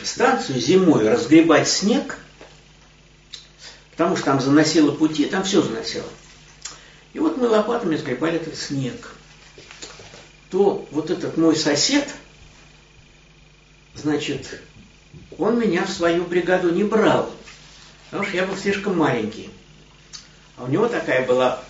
[0.03, 2.19] станцию зимой разгребать снег,
[3.91, 6.07] потому что там заносило пути, там все заносило.
[7.13, 9.15] И вот мы лопатами сгребали этот снег.
[10.51, 12.07] То вот этот мой сосед,
[13.95, 14.61] значит,
[15.37, 17.31] он меня в свою бригаду не брал,
[18.09, 19.49] потому что я был слишком маленький.
[20.57, 21.61] А у него такая была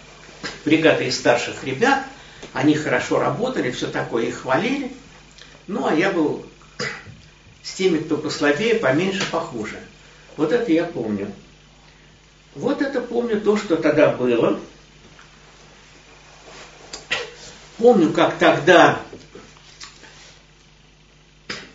[0.65, 2.05] бригада из старших ребят,
[2.51, 4.91] они хорошо работали, все такое, их хвалили.
[5.67, 6.45] Ну, а я был
[7.63, 9.79] с теми, кто послабее, поменьше, похуже.
[10.36, 11.31] Вот это я помню.
[12.55, 14.59] Вот это помню то, что тогда было.
[17.77, 18.99] Помню, как тогда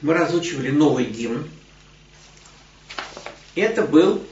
[0.02, 1.48] мы разучивали новый гимн.
[3.54, 4.24] Это был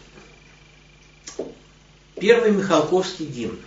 [2.14, 3.58] первый Михалковский гимн.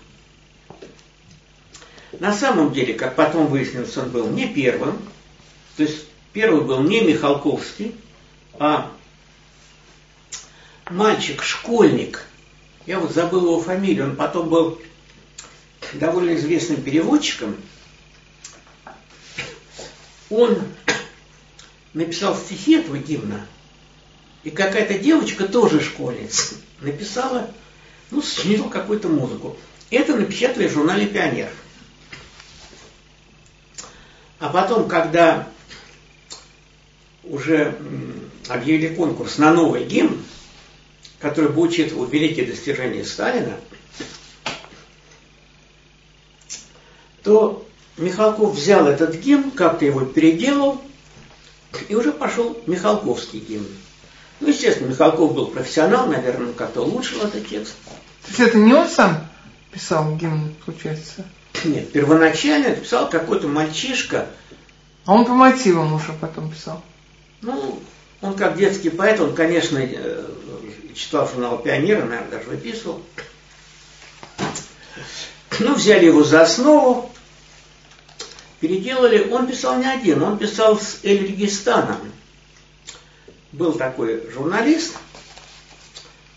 [2.19, 4.97] На самом деле, как потом выяснилось, он был не первым.
[5.77, 7.95] То есть первый был не Михалковский,
[8.57, 8.91] а
[10.89, 12.25] мальчик-школьник.
[12.85, 14.05] Я вот забыл его фамилию.
[14.05, 14.81] Он потом был
[15.93, 17.55] довольно известным переводчиком.
[20.29, 20.57] Он
[21.93, 23.45] написал стихи этого гимна.
[24.43, 27.49] И какая-то девочка, тоже школьница, написала,
[28.11, 29.57] ну, сочинила какую-то музыку.
[29.89, 31.49] Это напечатали в журнале «Пионер».
[34.39, 35.49] А потом, когда
[37.23, 37.77] уже
[38.47, 40.23] объявили конкурс на новый гимн,
[41.19, 43.57] который бы учитывал великие достижения Сталина,
[47.23, 50.81] то Михалков взял этот гимн, как-то его переделал,
[51.87, 53.67] и уже пошел Михалковский гимн.
[54.39, 57.75] Ну, естественно, Михалков был профессионал, наверное, как-то улучшил этот текст.
[58.23, 59.27] То есть это не он сам
[59.71, 61.25] писал гимн, получается?
[61.65, 64.27] Нет, первоначально писал какой-то мальчишка.
[65.05, 66.81] А он по мотивам уже потом писал?
[67.41, 67.79] Ну,
[68.21, 70.25] он как детский поэт, он, конечно, э,
[70.93, 73.01] читал журнал «Пионера», наверное, даже выписывал.
[75.59, 77.11] Ну, взяли его за основу,
[78.59, 79.29] переделали.
[79.29, 81.97] Он писал не один, он писал с Эльгистаном.
[83.51, 84.95] Был такой журналист,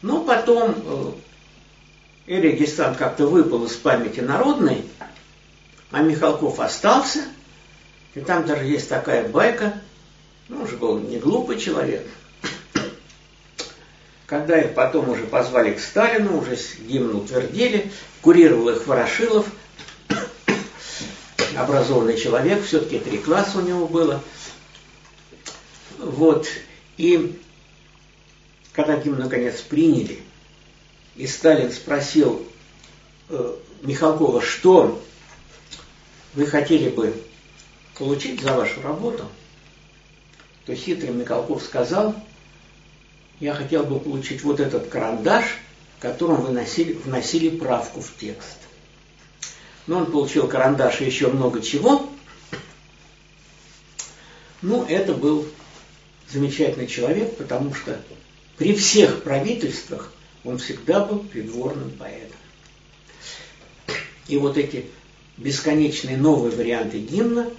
[0.00, 0.74] но потом
[2.26, 4.84] э, Эльгистан как-то выпал из памяти народной,
[5.90, 7.20] а Михалков остался.
[8.14, 9.74] И там даже есть такая байка,
[10.48, 12.06] ну, уже был не глупый человек.
[14.26, 17.90] Когда их потом уже позвали к Сталину, уже гимн утвердили,
[18.22, 19.46] курировал их Ворошилов,
[21.56, 24.22] образованный человек, все-таки три класса у него было.
[25.98, 26.48] Вот.
[26.96, 27.38] И
[28.72, 30.20] когда гимн наконец приняли,
[31.16, 32.46] и Сталин спросил
[33.28, 35.02] э, Михалкова, что
[36.34, 37.14] вы хотели бы
[37.98, 39.28] получить за вашу работу,
[40.64, 42.14] то хитрый Михалков сказал,
[43.40, 45.44] я хотел бы получить вот этот карандаш,
[46.00, 48.58] которым вы носили, вносили правку в текст.
[49.86, 52.08] Но он получил карандаш и еще много чего.
[54.60, 55.46] Ну, это был
[56.30, 58.00] замечательный человек, потому что
[58.56, 60.12] при всех правительствах
[60.44, 62.36] он всегда был придворным поэтом.
[64.28, 64.86] И вот эти
[65.36, 67.50] бесконечные новые варианты гимна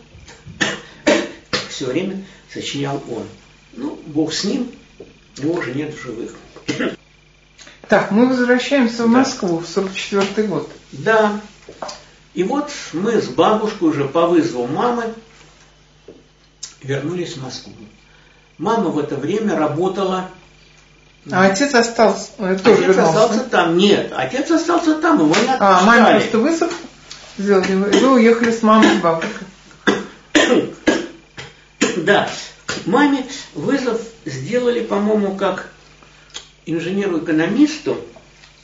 [1.69, 3.27] все время сочинял он.
[3.73, 4.71] Ну, Бог с ним,
[5.38, 6.36] его уже нет в живых.
[7.89, 10.71] Так, мы возвращаемся в Москву в 44 год.
[10.91, 11.41] Да.
[12.33, 15.13] И вот мы с бабушкой уже по вызову мамы
[16.81, 17.73] вернулись в Москву.
[18.57, 20.29] Мама в это время работала...
[21.31, 23.23] А отец остался, э, тоже Отец вернулся.
[23.23, 23.77] остался там.
[23.77, 25.57] Нет, отец остался там, его не отпускали.
[25.59, 26.73] А, маме просто вызов
[27.37, 29.47] сделали, и вы уехали с мамой с бабушкой.
[31.97, 32.27] Да,
[32.85, 35.69] маме вызов сделали, по-моему, как
[36.65, 37.97] инженеру-экономисту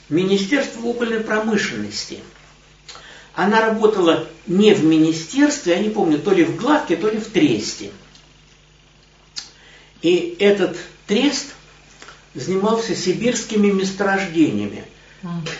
[0.08, 2.18] Министерства угольной промышленности.
[3.34, 7.28] Она работала не в министерстве, я не помню, то ли в Гладке, то ли в
[7.28, 7.90] Тресте.
[10.02, 10.76] И этот
[11.06, 11.54] Трест
[12.34, 14.84] занимался сибирскими месторождениями.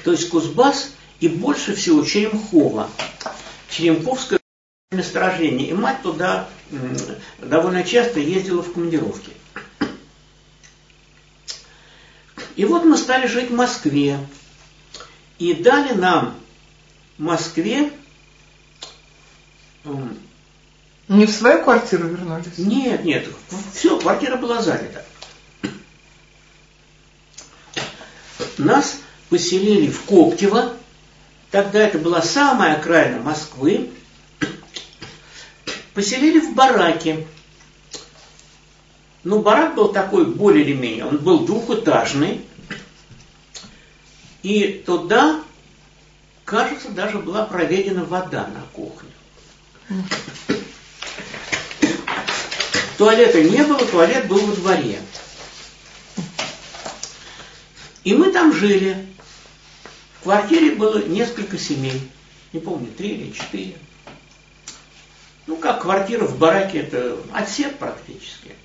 [0.04, 0.90] То есть Кузбасс
[1.20, 2.88] и больше всего Черемхово.
[3.70, 4.40] Черемховское
[4.90, 5.68] месторождение.
[5.68, 6.48] И мать туда
[7.38, 9.30] довольно часто ездила в командировки.
[12.56, 14.18] И вот мы стали жить в Москве.
[15.38, 16.36] И дали нам
[17.20, 17.92] Москве...
[21.08, 22.56] Не в свою квартиру вернулись?
[22.58, 23.26] Нет, нет.
[23.74, 25.02] Все, квартира была занята.
[28.58, 30.74] Нас поселили в Коптево,
[31.50, 33.90] тогда это была самая окраина Москвы,
[35.94, 37.26] поселили в бараке.
[39.24, 42.44] Ну, барак был такой более или менее, он был двухэтажный,
[44.42, 45.42] и туда,
[46.50, 49.10] кажется, даже была проведена вода на кухню.
[52.98, 54.98] Туалета не было, туалет был во дворе.
[58.02, 59.06] И мы там жили.
[60.18, 62.10] В квартире было несколько семей.
[62.52, 63.76] Не помню, три или четыре.
[65.46, 68.56] Ну, как квартира в бараке, это отсек практически.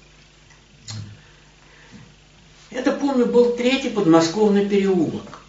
[2.71, 5.44] Это, помню, был третий подмосковный переулок.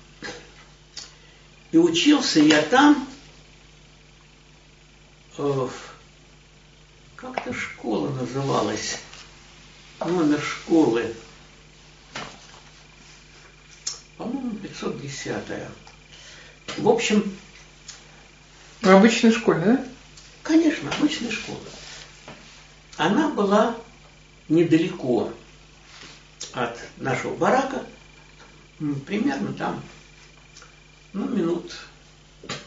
[1.73, 3.09] И учился я там,
[5.39, 5.69] э,
[7.17, 8.99] как-то школа называлась,
[10.01, 11.15] номер школы,
[14.17, 15.71] по-моему, 510 -я.
[16.79, 17.37] В общем...
[18.83, 19.85] В обычной школе, да?
[20.43, 21.59] Конечно, обычная школа.
[22.97, 23.77] Она была
[24.49, 25.33] недалеко
[26.53, 27.85] от нашего барака,
[29.07, 29.83] примерно там,
[31.17, 31.73] ну, минут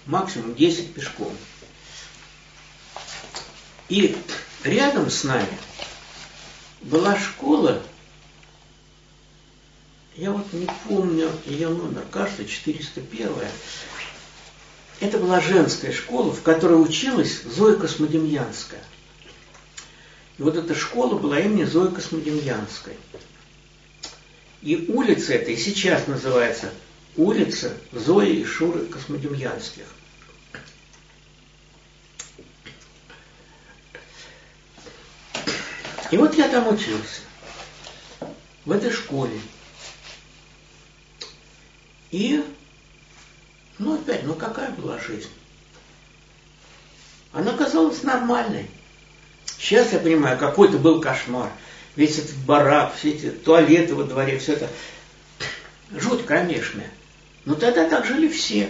[0.08, 1.36] максимум 10 пешком.
[3.90, 4.18] И
[4.64, 5.58] рядом с нами
[6.82, 7.82] была школа,
[10.16, 13.30] я вот не помню ее номер, кажется, 401.
[15.00, 18.84] Это была женская школа, в которой училась Зоя Космодемьянская.
[20.40, 22.98] И вот эта школа была имени Зои Космодемьянской.
[24.62, 26.74] И улица эта и сейчас называется
[27.16, 29.86] улица Зои и Шуры Космодемьянских.
[36.12, 37.22] И вот я там учился,
[38.66, 39.40] в этой школе.
[42.10, 42.44] И,
[43.78, 45.30] ну опять, ну какая была жизнь?
[47.32, 48.68] Она казалась нормальной.
[49.46, 51.52] Сейчас я понимаю, какой-то был кошмар.
[51.96, 54.70] Весь этот барак, все эти туалеты во дворе, все это
[55.92, 56.90] жуть кромешная.
[57.50, 58.70] Но тогда так жили все.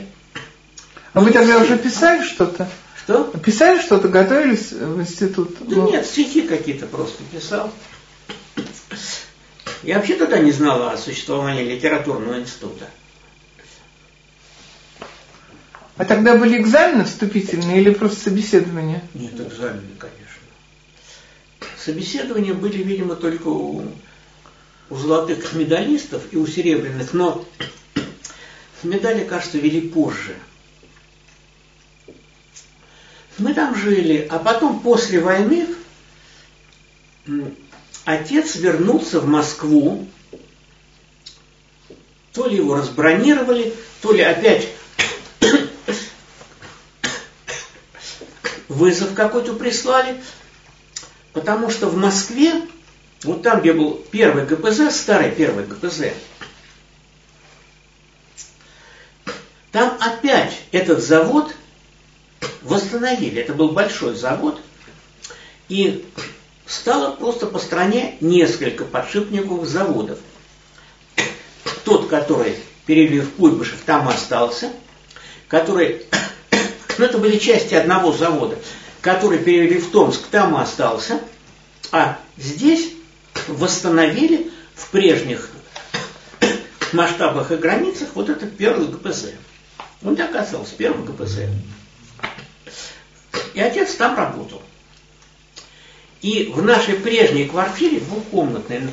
[1.11, 2.69] А вы тогда уже писали что-то?
[3.03, 3.25] Что?
[3.25, 5.57] Писали что-то, готовились в институт?
[5.59, 5.91] Да ну...
[5.91, 7.73] нет, стихи какие-то просто писал.
[9.83, 12.85] Я вообще тогда не знала о существовании литературного института.
[15.97, 19.03] А тогда были экзамены вступительные или просто собеседования?
[19.13, 20.23] Нет, экзамены, конечно.
[21.77, 23.83] Собеседования были, видимо, только у,
[24.89, 27.45] у золотых медалистов и у серебряных, но
[28.83, 30.35] медали, кажется, вели позже.
[33.37, 35.67] Мы там жили, а потом после войны
[38.05, 40.07] отец вернулся в Москву,
[42.33, 44.67] то ли его разбронировали, то ли опять
[48.67, 50.21] вызов какой-то прислали,
[51.33, 52.61] потому что в Москве,
[53.23, 56.13] вот там, где был первый ГПЗ, старый первый ГПЗ,
[59.71, 61.53] там опять этот завод
[62.61, 63.41] восстановили.
[63.41, 64.59] Это был большой завод,
[65.67, 66.05] и
[66.65, 70.19] стало просто по стране несколько подшипниковых заводов.
[71.83, 72.55] Тот, который
[72.85, 74.71] перевели в Куйбышев, там остался,
[75.47, 76.05] который
[76.97, 78.57] но это были части одного завода,
[79.01, 81.21] который перевели в Томск, там остался,
[81.91, 82.93] а здесь
[83.47, 85.49] восстановили в прежних
[86.93, 89.27] масштабах и границах вот этот первый ГПЗ.
[90.03, 91.39] Он так оказался первым ГПЗ.
[93.53, 94.61] И отец там работал.
[96.21, 98.89] И в нашей прежней квартире, двухкомнатной,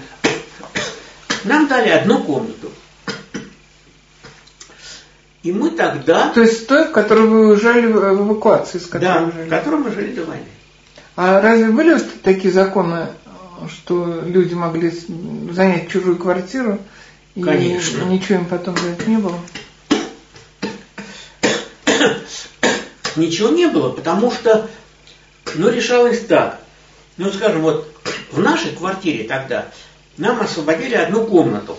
[1.45, 2.71] нам дали одну комнату.
[5.43, 6.31] И мы тогда...
[6.31, 9.47] То есть той, в которой вы уезжали в эвакуации, с которой да, вы жили?
[9.47, 10.45] в которой мы жили до войны.
[11.15, 13.07] А разве были такие законы,
[13.69, 14.93] что люди могли
[15.53, 16.79] занять чужую квартиру?
[17.37, 18.03] И Конечно.
[18.05, 19.39] ничего им потом за это не было?
[23.17, 24.71] Ничего не было, потому что,
[25.55, 26.61] ну, решалось так.
[27.17, 27.91] Ну, скажем, вот
[28.31, 29.71] в нашей квартире тогда
[30.19, 31.79] нам освободили одну комнату,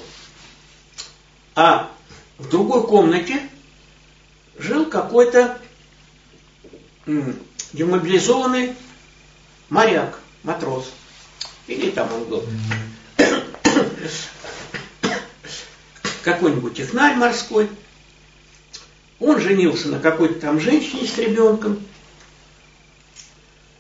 [1.55, 1.91] а
[2.38, 3.39] в другой комнате
[4.57, 5.59] жил какой-то
[7.73, 8.75] демобилизованный
[9.69, 10.91] моряк, матрос.
[11.67, 12.45] Или там он был.
[16.23, 17.69] Какой-нибудь технарь морской.
[19.20, 21.84] Он женился на какой-то там женщине с ребенком.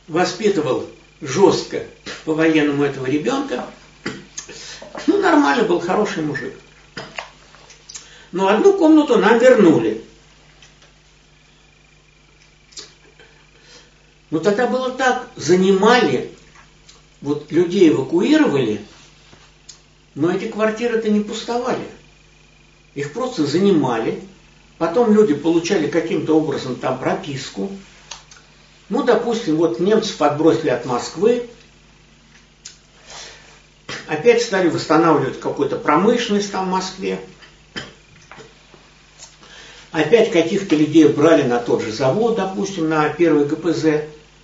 [0.07, 0.87] Воспитывал
[1.21, 1.85] жестко
[2.25, 3.65] по-военному этого ребенка.
[5.05, 6.53] Ну, нормально был, хороший мужик.
[8.31, 10.03] Но одну комнату нам вернули.
[14.29, 16.33] Но тогда было так, занимали,
[17.21, 18.81] вот людей эвакуировали,
[20.15, 21.87] но эти квартиры-то не пустовали.
[22.93, 24.21] Их просто занимали,
[24.77, 27.71] потом люди получали каким-то образом там прописку.
[28.89, 31.49] Ну, допустим, вот немцев отбросили от Москвы,
[34.07, 37.19] опять стали восстанавливать какую-то промышленность там в Москве.
[39.91, 44.03] Опять каких-то людей брали на тот же завод, допустим, на первый ГПЗ.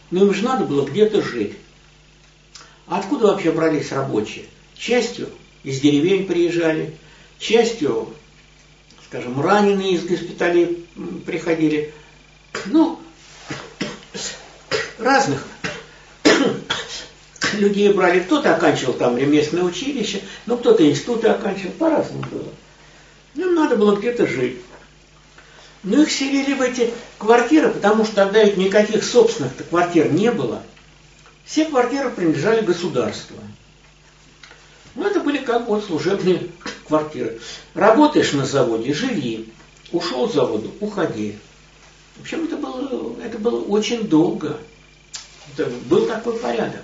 [0.10, 1.56] Но им же надо было где-то жить.
[2.88, 4.46] А откуда вообще брались рабочие?
[4.78, 5.30] Частью
[5.64, 6.98] из деревень приезжали,
[7.40, 8.14] частью,
[9.14, 10.88] скажем, раненые из госпиталей
[11.24, 11.93] приходили.
[12.66, 12.99] Ну,
[14.97, 15.45] разных
[17.53, 18.22] людей брали.
[18.22, 22.49] Кто-то оканчивал там ремесленное училище, но кто-то институты оканчивал, по-разному было.
[23.36, 24.57] Им надо было где-то жить.
[25.84, 30.64] Но их селили в эти квартиры, потому что тогда ведь никаких собственных квартир не было.
[31.45, 33.38] Все квартиры принадлежали государству.
[34.95, 36.49] Ну, это были как вот служебные
[36.88, 37.40] квартиры.
[37.74, 39.52] Работаешь на заводе, живи.
[39.92, 41.38] Ушел с завода, уходи.
[42.18, 44.58] В общем, это было, это было очень долго.
[45.52, 46.84] Это был такой порядок.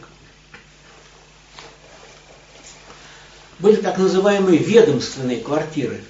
[3.60, 6.04] Были так называемые ведомственные квартиры.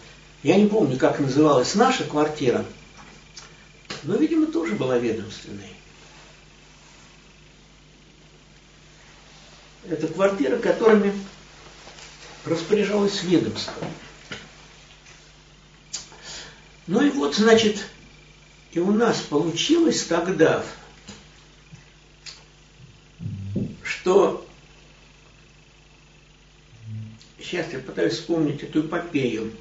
[0.44, 2.66] Я не помню, как называлась наша квартира–
[4.04, 5.74] но, видимо, тоже была ведомственной.
[9.90, 11.14] Это квартира, которыми
[12.50, 13.74] распоряжалось ведомство.
[16.88, 17.86] Ну и вот, значит,
[18.72, 20.64] и у нас получилось тогда,
[23.84, 24.46] что
[27.40, 29.54] сейчас я пытаюсь вспомнить эту эпопею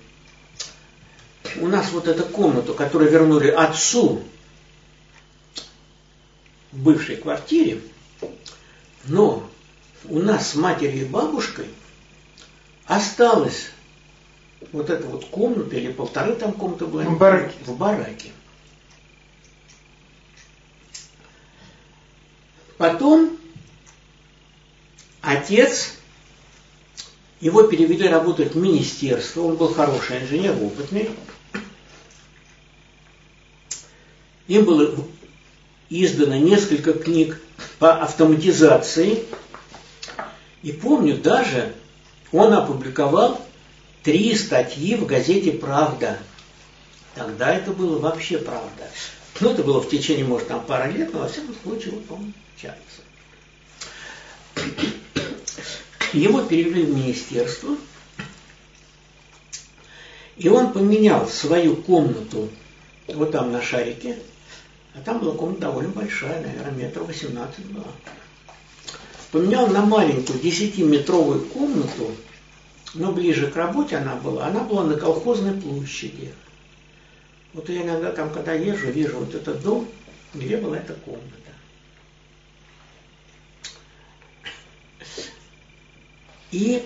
[1.60, 4.22] у нас вот эта комната, которую вернули отцу
[6.72, 7.80] в бывшей квартире,
[9.06, 9.48] но
[10.04, 11.66] у нас с матерью и бабушкой
[12.88, 13.68] осталась
[14.72, 17.06] вот эта вот комната или полторы там комнаты были.
[17.06, 17.54] В бараке.
[17.64, 18.30] В бараке.
[22.78, 23.36] Потом
[25.20, 25.94] отец,
[27.40, 31.10] его перевели работать в министерство, он был хороший инженер, опытный.
[34.46, 34.94] Им было
[35.90, 37.40] издано несколько книг
[37.78, 39.24] по автоматизации.
[40.62, 41.74] И помню, даже
[42.32, 43.40] он опубликовал
[44.02, 46.18] три статьи в газете «Правда».
[47.14, 48.88] Тогда это было вообще правда.
[49.40, 52.32] Ну, это было в течение, может, там пара лет, но во всяком случае, вот он
[52.56, 53.02] чается.
[56.12, 57.76] Его перевели в министерство,
[60.36, 62.48] и он поменял свою комнату
[63.08, 64.16] вот там на шарике
[64.98, 67.84] а там была комната довольно большая, наверное, метров 18 была.
[69.30, 72.14] Поменял на маленькую 10-метровую комнату,
[72.94, 74.46] но ближе к работе она была.
[74.46, 76.32] Она была на колхозной площади.
[77.52, 79.88] Вот я иногда там, когда езжу, вижу вот этот дом,
[80.32, 81.34] где была эта комната.
[86.50, 86.82] И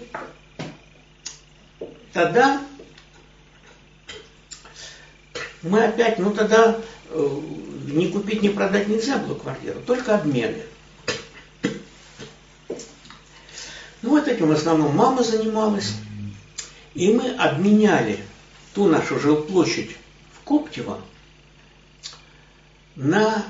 [2.12, 2.61] тогда
[5.62, 6.80] мы опять, ну тогда
[7.11, 7.40] э,
[7.86, 10.64] ни купить, ни продать нельзя было квартиру, только обмены.
[14.01, 15.92] Ну вот этим в основном мама занималась.
[16.94, 18.18] И мы обменяли
[18.74, 19.96] ту нашу жилплощадь
[20.34, 21.00] в Коптево
[22.94, 23.44] на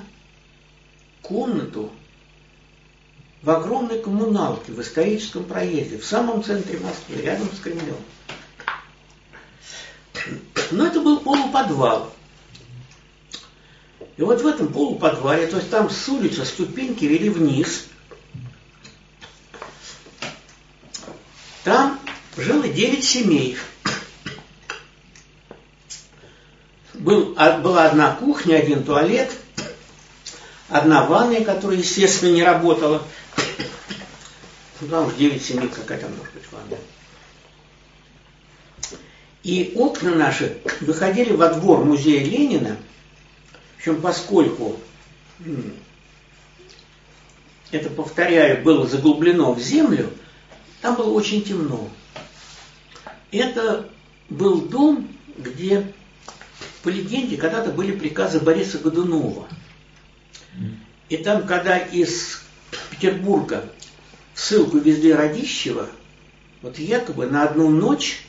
[1.21, 1.91] комнату
[3.43, 7.97] в огромной коммуналке в историческом проезде, в самом центре Москвы, рядом с Кремлем.
[10.71, 12.13] Но это был полуподвал.
[14.17, 17.87] И вот в этом полуподвале, то есть там с улицы ступеньки вели вниз,
[21.65, 22.01] там
[22.37, 23.57] жило девять семей.
[26.95, 29.31] Был, а, была одна кухня, один туалет,
[30.69, 33.03] одна ванная, которая, естественно, не работала.
[34.81, 36.81] Ну, там уж девять семей, какая там может быть ванная.
[39.43, 42.77] И окна наши выходили во двор музея Ленина–
[43.83, 44.77] причем поскольку
[47.73, 50.09] это, повторяю, было заглублено в землю,
[50.83, 51.89] там было очень темно.
[53.31, 53.89] Это
[54.29, 55.09] был дом,
[55.39, 55.93] где,
[56.83, 59.49] по легенде, когда-то были приказы Бориса Годунова.
[61.09, 62.43] И там, когда из
[62.91, 63.73] Петербурга
[64.35, 65.89] в ссылку везли Радищева,
[66.63, 68.25] вот якобы на одну ночь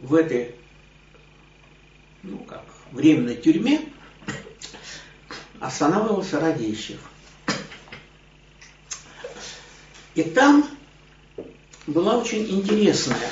[0.00, 0.54] в этой,
[2.22, 3.82] ну как, временной тюрьме
[5.60, 7.00] останавливался Радищев.
[10.14, 10.66] И там
[11.86, 13.30] была очень интересная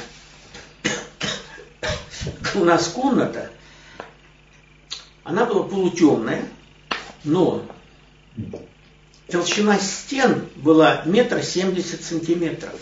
[2.55, 3.51] у нас комната.
[5.23, 6.49] Она была полутемная,
[7.25, 7.67] но
[9.29, 12.79] толщина стен была метр семьдесят сантиметров.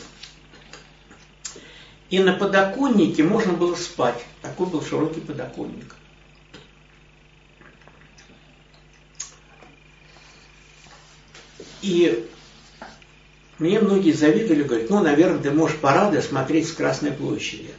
[2.10, 4.22] И на подоконнике можно было спать.
[4.42, 5.94] Такой был широкий подоконник.
[11.80, 12.28] И
[13.59, 17.70] мне многие завидовали, говорят, ну, наверное, ты можешь парады смотреть с Красной площади.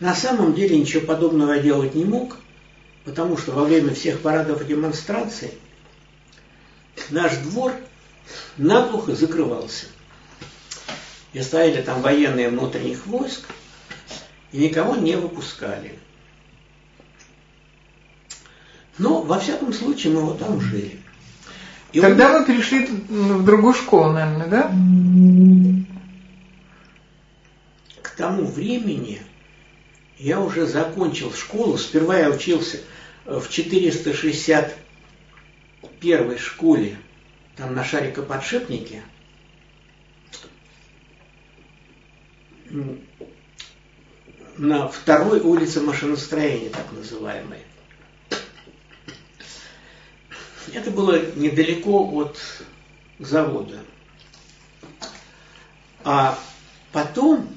[0.00, 2.36] На самом деле ничего подобного я делать не мог,
[3.04, 5.52] потому что во время всех парадов и демонстраций
[7.10, 7.72] наш двор
[8.56, 9.86] наглухо закрывался.
[11.32, 13.48] И стояли там военные внутренних войск,
[14.52, 15.98] и никого не выпускали.
[18.98, 21.00] Но, во всяком случае, мы вот там жили.
[21.92, 22.40] И Тогда он...
[22.40, 24.72] вы перешли в другую школу, наверное, да?
[28.02, 29.20] К тому времени
[30.18, 31.78] я уже закончил школу.
[31.78, 32.80] Сперва я учился
[33.24, 36.98] в 461 школе,
[37.56, 39.02] там на шарикоподшипнике.
[44.58, 47.60] На второй улице машиностроения, так называемой.
[50.74, 52.38] Это было недалеко от
[53.18, 53.78] завода.
[56.04, 56.38] А
[56.92, 57.48] потом,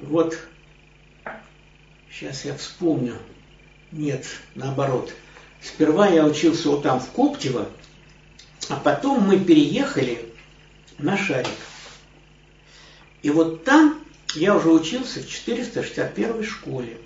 [0.00, 0.38] вот,
[2.10, 3.16] сейчас я вспомню,
[3.92, 5.12] нет, наоборот,
[5.62, 7.68] сперва я учился вот там в Коптево,
[8.68, 10.32] а потом мы переехали
[10.98, 11.48] на Шарик.
[13.22, 14.00] И вот там
[14.34, 16.98] я уже учился в 461 школе.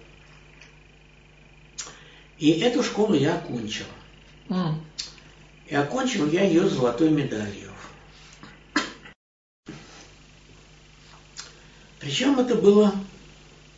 [2.38, 3.86] И эту школу я окончил.
[4.48, 4.74] Mm.
[5.66, 7.72] И окончил я ее золотой медалью.
[11.98, 12.94] Причем это было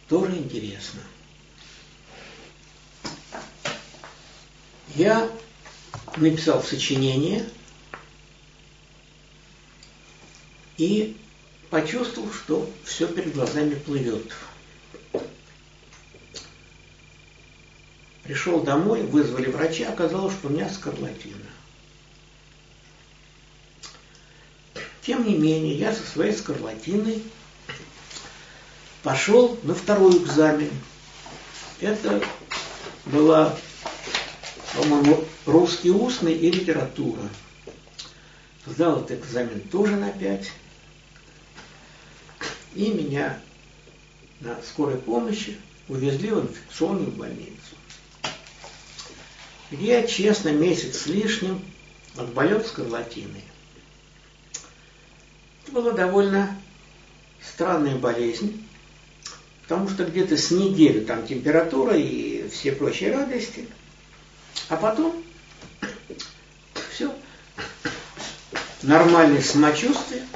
[0.08, 1.00] тоже интересно.
[4.94, 5.28] Я
[6.16, 7.48] написал сочинение
[10.76, 11.16] и
[11.70, 14.32] почувствовал, что все перед глазами плывет.
[18.30, 21.34] Пришел домой, вызвали врача, оказалось, что у меня скарлатина.
[25.02, 27.24] Тем не менее, я со своей скарлатиной
[29.02, 30.70] пошел на второй экзамен.
[31.80, 32.22] Это
[33.06, 33.58] была,
[34.76, 37.28] по-моему, русский устный и литература.
[38.64, 40.52] Сдал этот экзамен тоже на пять.
[42.76, 43.40] И меня
[44.38, 45.58] на скорой помощи
[45.88, 47.74] увезли в инфекционную больницу
[49.70, 51.62] я честно месяц с лишним
[52.16, 53.44] отболел скарлатиной.
[55.62, 56.56] Это была довольно
[57.40, 58.66] странная болезнь,
[59.62, 63.68] потому что где-то с неделю там температура и все прочие радости,
[64.68, 65.22] а потом
[66.92, 67.14] все,
[68.82, 70.26] нормальное самочувствие,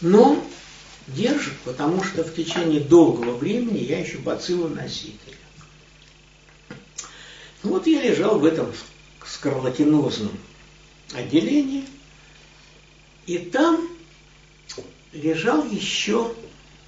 [0.00, 0.44] но
[1.08, 5.36] держит, потому что в течение долгого времени я еще бациллу носитель.
[7.62, 8.72] Вот я лежал в этом
[9.24, 10.36] скарлатинозном
[11.12, 11.86] отделении,
[13.26, 13.86] и там
[15.12, 16.34] лежал еще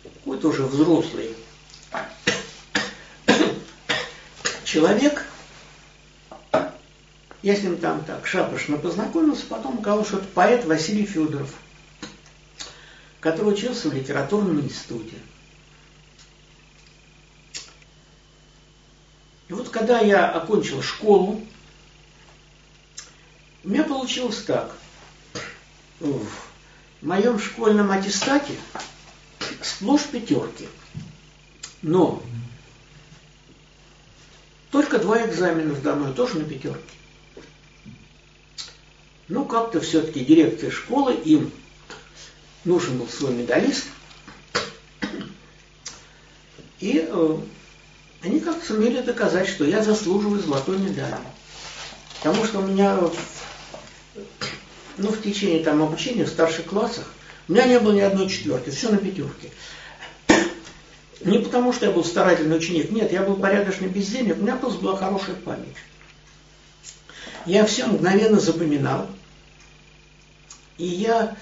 [0.02, 1.34] какой-то уже взрослый
[4.64, 5.26] человек.
[7.42, 11.52] Я с ним там так шапошно познакомился, потом оказалось, что это поэт Василий Федоров,
[13.20, 15.16] который учился в литературном институте.
[19.52, 21.46] И вот когда я окончил школу,
[23.62, 24.74] у меня получилось так.
[26.00, 26.26] В
[27.02, 28.54] моем школьном аттестате
[29.60, 30.66] сплошь пятерки.
[31.82, 32.22] Но
[34.70, 36.80] только два экзамена сдано, мной, тоже на пятерке.
[39.28, 41.52] Ну, как-то все-таки дирекция школы, им
[42.64, 43.84] нужен был свой медалист.
[46.80, 47.38] И э,
[48.22, 51.16] они как-то сумели доказать, что я заслуживаю золотой медали.
[52.22, 52.98] Потому что у меня
[54.96, 57.12] ну, в течение там, обучения в старших классах
[57.48, 59.50] у меня не было ни одной четверки, все на пятерке.
[61.20, 64.80] Не потому, что я был старательный ученик, нет, я был порядочный бездельник, у меня просто
[64.80, 65.76] была хорошая память.
[67.46, 69.08] Я все мгновенно запоминал.
[70.78, 71.36] И я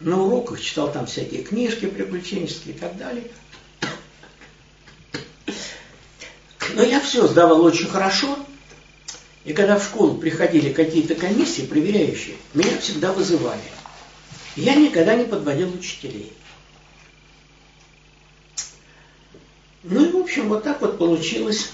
[0.00, 3.24] на уроках читал там всякие книжки приключенческие и так далее.
[6.80, 8.38] Но я все сдавал очень хорошо,
[9.44, 13.60] и когда в школу приходили какие-то комиссии проверяющие, меня всегда вызывали.
[14.56, 16.32] Я никогда не подводил учителей.
[19.82, 21.68] Ну и, в общем, вот так вот получилось,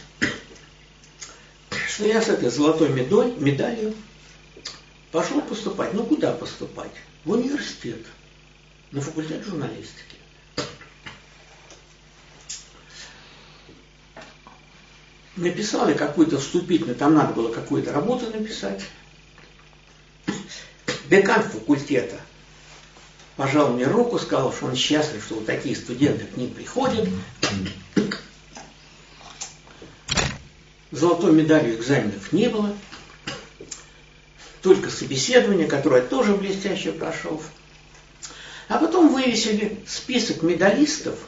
[1.86, 3.94] что я с этой золотой медаль, медалью
[5.12, 5.94] пошел поступать.
[5.94, 6.90] Ну, куда поступать?
[7.24, 8.04] В университет,
[8.90, 10.16] на факультет журналистики.
[15.36, 18.82] Написали какую-то вступительную, там надо было какую-то работу написать.
[21.10, 22.18] Декан факультета
[23.36, 27.08] пожал мне руку, сказал, что он счастлив, что вот такие студенты к ним приходят.
[30.90, 32.74] Золотой медалью экзаменов не было.
[34.62, 37.42] Только собеседование, которое тоже блестяще прошел.
[38.68, 41.18] А потом вывесили список медалистов,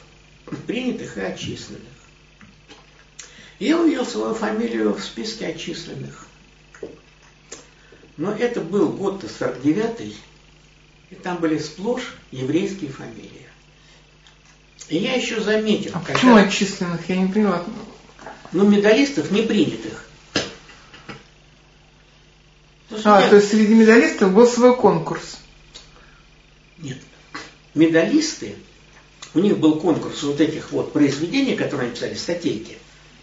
[0.65, 1.88] принятых и отчисленных.
[3.59, 6.25] Я увидел свою фамилию в списке отчисленных.
[8.15, 10.15] Но это был год-то 49-й,
[11.09, 13.47] и там были сплошь еврейские фамилии.
[14.87, 15.91] И я еще заметил...
[15.93, 17.07] А почему отчисленных?
[17.07, 17.63] Я не поняла.
[18.51, 20.05] Ну, медалистов не принятых.
[22.89, 23.29] То а, я...
[23.29, 25.37] то есть среди медалистов был свой конкурс?
[26.79, 26.97] Нет.
[27.75, 28.55] Медалисты,
[29.33, 32.77] у них был конкурс вот этих вот произведений, которые они писали, статейки.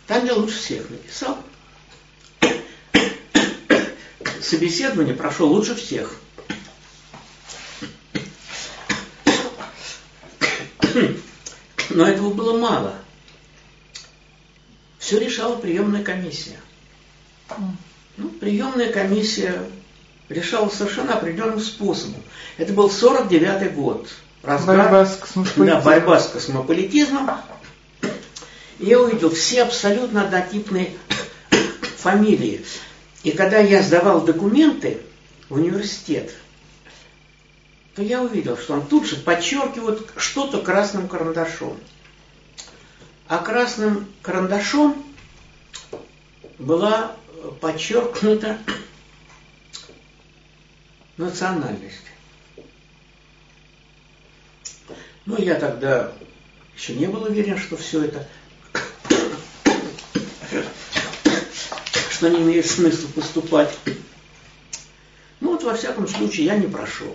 [0.07, 1.39] Там я лучше всех написал.
[4.41, 6.17] Собеседование прошло лучше всех.
[11.91, 12.95] Но этого было мало.
[14.99, 16.59] Все решала приемная комиссия.
[18.17, 19.63] Ну, приемная комиссия
[20.29, 22.23] решала совершенно определенным способом.
[22.57, 24.09] Это был 49-й год.
[24.43, 25.67] Разгар, борьба с космополитизмом.
[25.67, 27.31] Да, борьба с космополитизмом.
[28.79, 30.95] Я увидел все абсолютно однотипные
[31.97, 32.65] фамилии.
[33.23, 35.01] И когда я сдавал документы
[35.49, 36.35] в университет,
[37.95, 41.79] то я увидел, что он тут же подчеркивает что-то красным карандашом.
[43.27, 45.03] А красным карандашом
[46.59, 47.17] была
[47.61, 48.59] подчеркнута
[51.17, 51.97] национальность.
[55.25, 56.13] Ну, я тогда
[56.77, 58.29] еще не был уверен, что все это,
[62.11, 63.77] что не имеет смысла поступать.
[65.41, 67.15] Ну, вот во всяком случае я не прошел.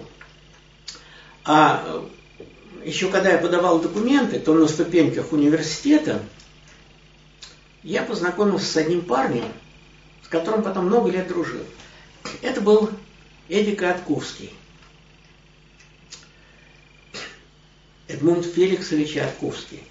[1.43, 6.23] А э, еще когда я подавал документы, то на ступеньках университета
[7.84, 9.45] я познакомился с одним парнем,
[10.23, 11.65] с которым потом много лет дружил.
[12.41, 12.91] Это был
[13.49, 14.53] Эдик Атковский.
[18.07, 19.82] Эдмунд Феликсович Атковский.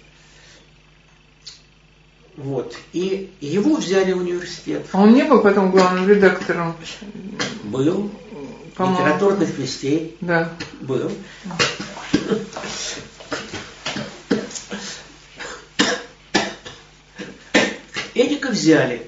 [2.43, 2.75] Вот.
[2.93, 4.87] И его взяли в университет.
[4.91, 6.75] А он не был потом главным редактором?
[7.63, 8.11] Был
[8.77, 10.17] литературных вестей.
[10.21, 10.51] Да.
[10.81, 11.11] Был.
[18.15, 19.07] Эдика взяли,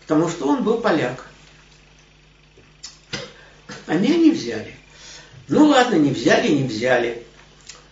[0.00, 1.26] потому что он был поляк.
[3.86, 4.74] А меня не взяли.
[5.48, 7.22] Ну ладно, не взяли, не взяли.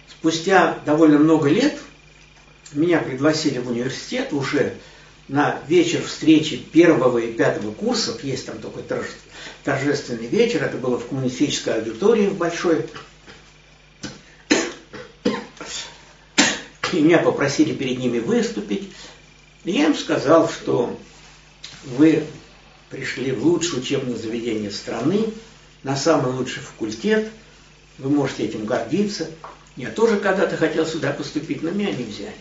[0.09, 1.79] Спустя довольно много лет
[2.75, 4.75] меня пригласили в университет уже
[5.29, 8.23] на вечер встречи первого и пятого курсов.
[8.25, 8.83] Есть там такой
[9.65, 12.87] торжественный вечер, это было в коммунистической аудитории в Большой.
[16.93, 18.93] И меня попросили перед ними выступить.
[19.65, 20.99] И я им сказал, что
[21.85, 22.25] вы
[22.91, 25.33] пришли в лучшее учебное заведение страны,
[25.83, 27.31] на самый лучший факультет,
[27.99, 29.31] вы можете этим гордиться.
[29.77, 32.35] Я тоже когда-то хотел сюда поступить, но меня не взяли.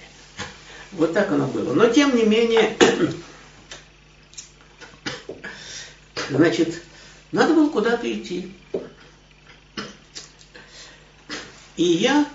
[0.93, 1.73] Вот так оно было.
[1.73, 2.75] Но тем не менее,
[6.29, 6.81] значит,
[7.31, 8.53] надо было куда-то идти.
[11.77, 12.27] И я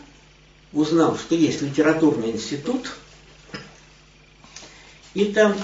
[0.73, 2.93] узнал, что есть литературный институт,
[5.15, 5.57] и там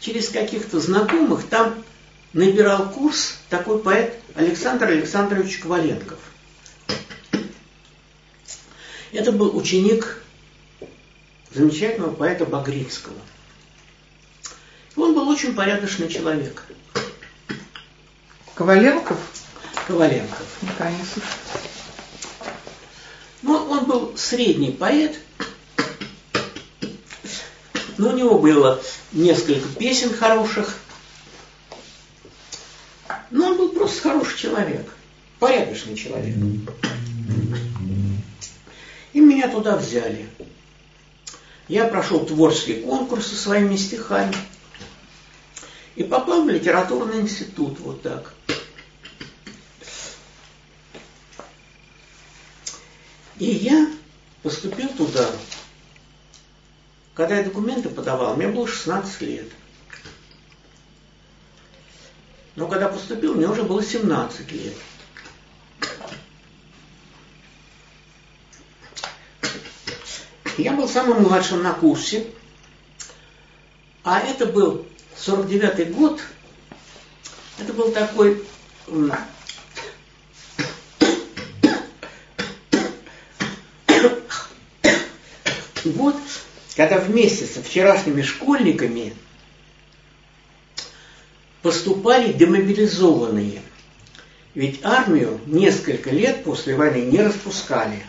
[0.00, 1.84] через каких-то знакомых там
[2.32, 6.18] набирал курс такой поэт Александр Александрович Коваленков.
[9.12, 10.22] Это был ученик
[11.52, 13.16] замечательного поэта Багрицкого.
[14.96, 16.64] Он был очень порядочный человек.
[18.54, 19.18] Коваленков?
[19.86, 20.46] Коваленков.
[20.62, 21.30] Никогда не слышал.
[23.42, 25.18] Ну, он был средний поэт,
[27.96, 28.82] но у него было
[29.12, 30.76] несколько песен хороших.
[33.30, 34.86] Но он был просто хороший человек,
[35.38, 36.36] порядочный человек.
[39.12, 40.28] И меня туда взяли.
[41.70, 44.34] Я прошел творческий конкурс со своими стихами
[45.94, 48.34] и попал в литературный институт вот так.
[53.38, 53.88] И я
[54.42, 55.30] поступил туда.
[57.14, 59.48] Когда я документы подавал, мне было 16 лет.
[62.56, 64.74] Но когда поступил, мне уже было 17 лет.
[70.60, 72.26] Я был самым младшим на курсе,
[74.04, 74.84] а это был
[75.16, 76.20] 49-й год,
[77.58, 78.44] это был такой
[85.86, 86.16] год,
[86.76, 89.14] когда вместе со вчерашними школьниками
[91.62, 93.62] поступали демобилизованные.
[94.54, 98.04] Ведь армию несколько лет после войны не распускали.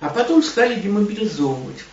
[0.00, 1.84] А потом стали демобилизовывать.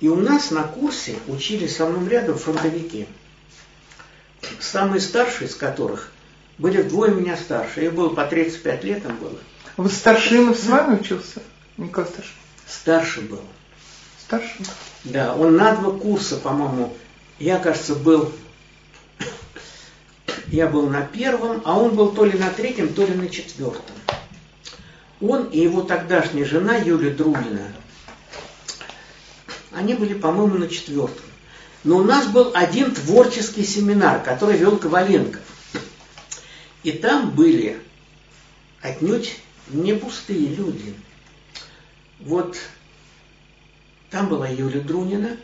[0.00, 3.06] И у нас на курсе учились со мной рядом фронтовики.
[4.60, 6.12] Самые старшие из которых
[6.58, 7.82] были вдвое меня старше.
[7.82, 9.38] Я был по 35 лет там было.
[9.76, 11.42] Вот Старшинов с вами учился?
[11.76, 12.34] Николай Старшин?
[12.66, 13.40] Старше был.
[14.20, 14.56] Старше?
[15.04, 16.96] Да, он на два курса, по-моему,
[17.38, 18.32] я, кажется, был
[20.50, 23.94] я был на первом, а он был то ли на третьем, то ли на четвертом.
[25.20, 27.72] Он и его тогдашняя жена Юлия Друнина,
[29.72, 31.24] они были, по-моему, на четвертом.
[31.84, 35.42] Но у нас был один творческий семинар, который вел Коваленков.
[36.82, 37.80] И там были
[38.80, 39.36] отнюдь
[39.68, 40.94] не пустые люди.
[42.20, 42.56] Вот
[44.10, 45.36] там была Юлия Друнина,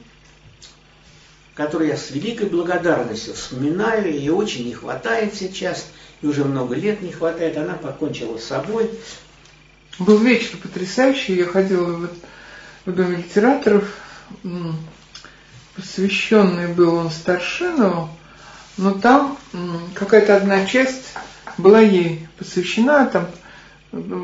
[1.55, 5.87] которую я с великой благодарностью вспоминаю, и очень не хватает сейчас,
[6.23, 8.91] и уже много лет не хватает, она покончила с собой.
[9.99, 12.09] Был вечер потрясающий, я ходила в,
[12.87, 13.85] в Дом литераторов,
[15.77, 18.09] посвященный был он Старшинову,
[18.77, 19.39] но там
[19.95, 21.15] какая-то одна часть
[21.59, 23.29] была ей посвящена, там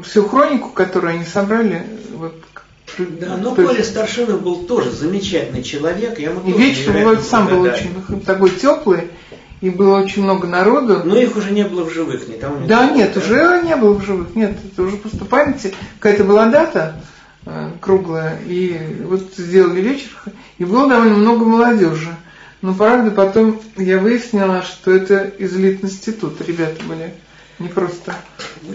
[0.02, 2.34] всю хронику, которую они собрали, вот
[2.98, 3.90] да, но То Коля есть...
[3.90, 6.18] Старшинов был тоже замечательный человек.
[6.18, 9.10] Я и вечер вот сам был очень такой теплый,
[9.60, 11.02] и было очень много народу.
[11.04, 13.20] Но их уже не было в живых, не не Да, того, нет, да?
[13.20, 15.74] уже не было в живых, нет, это уже просто памяти.
[15.98, 16.96] Какая-то была дата
[17.46, 20.10] э, круглая, и вот сделали вечер,
[20.58, 22.14] и было довольно много молодежи.
[22.62, 27.14] Но правда потом я выяснила, что это из элит-института ребята были
[27.58, 28.14] не просто,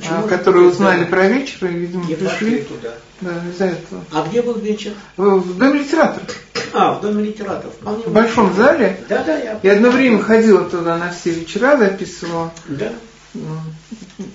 [0.09, 1.05] а, которые узнали да.
[1.07, 2.95] про вечер и, видимо, и пришли туда.
[3.21, 4.03] Да, из-за этого.
[4.11, 4.91] А где был вечер?
[5.17, 6.35] В Доме литераторов.
[6.73, 7.73] А, в Доме литераторов.
[7.81, 8.99] В большом зале.
[9.07, 9.59] Да, да, я.
[9.61, 12.51] И одно время ходила туда на все вечера, записывала.
[12.67, 12.91] Да.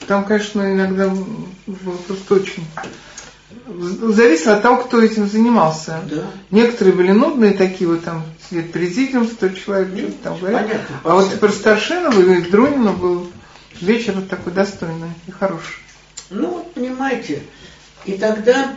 [0.06, 1.08] Там, конечно, иногда
[1.66, 2.64] было просто очень
[3.66, 6.00] зависело от того, кто этим занимался.
[6.10, 6.24] Да.
[6.50, 10.62] Некоторые были нудные такие, вот там сидит президиум, сто человек, что-то там говорят.
[10.62, 13.30] Понятно, а вот про Старшинова и Дронина был
[13.80, 15.82] вечер такой достойный и хороший.
[16.30, 17.42] Ну, вот понимаете,
[18.04, 18.76] и тогда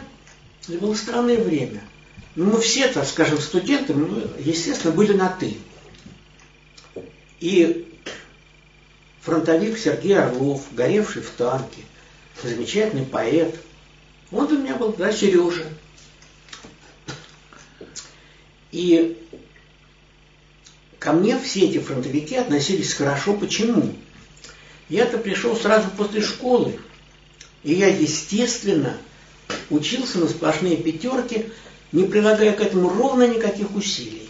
[0.67, 1.81] было странное время.
[2.35, 5.57] Ну, мы все, так скажем, студенты, мы, естественно, были на «ты».
[7.39, 7.87] И
[9.21, 11.81] фронтовик Сергей Орлов, горевший в танке,
[12.41, 13.59] замечательный поэт.
[14.31, 15.65] Он у меня был, да, Сережа.
[18.71, 19.17] И
[20.97, 23.35] ко мне все эти фронтовики относились хорошо.
[23.35, 23.93] Почему?
[24.89, 26.79] Я-то пришел сразу после школы,
[27.63, 28.97] и я, естественно,
[29.69, 31.47] учился на сплошные пятерки,
[31.91, 34.29] не прилагая к этому ровно никаких усилий.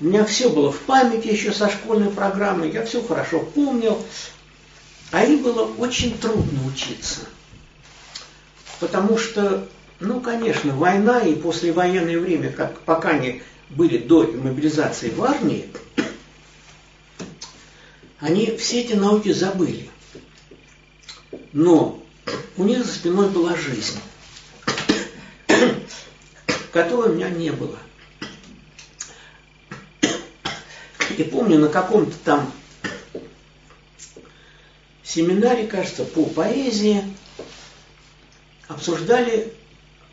[0.00, 4.04] У меня все было в памяти еще со школьной программы, я все хорошо помнил,
[5.12, 7.20] а им было очень трудно учиться.
[8.80, 9.68] Потому что,
[10.00, 15.68] ну, конечно, война и послевоенное время, как пока они были до мобилизации в армии,
[18.18, 19.88] они все эти науки забыли.
[21.52, 22.03] Но
[22.56, 23.98] у них за спиной была жизнь,
[26.72, 27.78] которой у меня не было.
[31.16, 32.52] И помню, на каком-то там
[35.02, 37.04] семинаре, кажется, по поэзии
[38.66, 39.52] обсуждали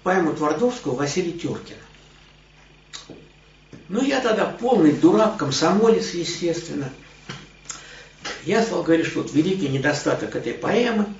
[0.03, 1.79] поэму Твардовского Василия Тюркина.
[3.87, 6.91] Ну, я тогда полный дурак, комсомолец, естественно.
[8.45, 11.05] Я стал говорить, что вот великий недостаток этой поэмы–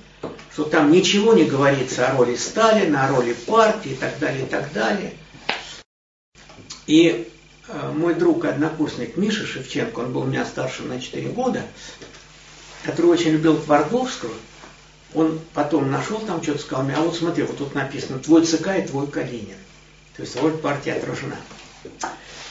[0.53, 4.49] что там ничего не говорится о роли Сталина, о роли партии и так далее, и
[4.49, 5.13] так далее.
[6.87, 7.29] И
[7.67, 11.63] э, мой друг, однокурсник Миша Шевченко, он был у меня старше на 4 года,
[12.83, 14.33] который очень любил Твардовского,
[15.13, 18.77] он потом нашел там что-то, сказал мне, а вот смотри, вот тут написано, твой ЦК
[18.77, 19.57] и твой Калинин.
[20.15, 21.37] То есть роль партии отражена.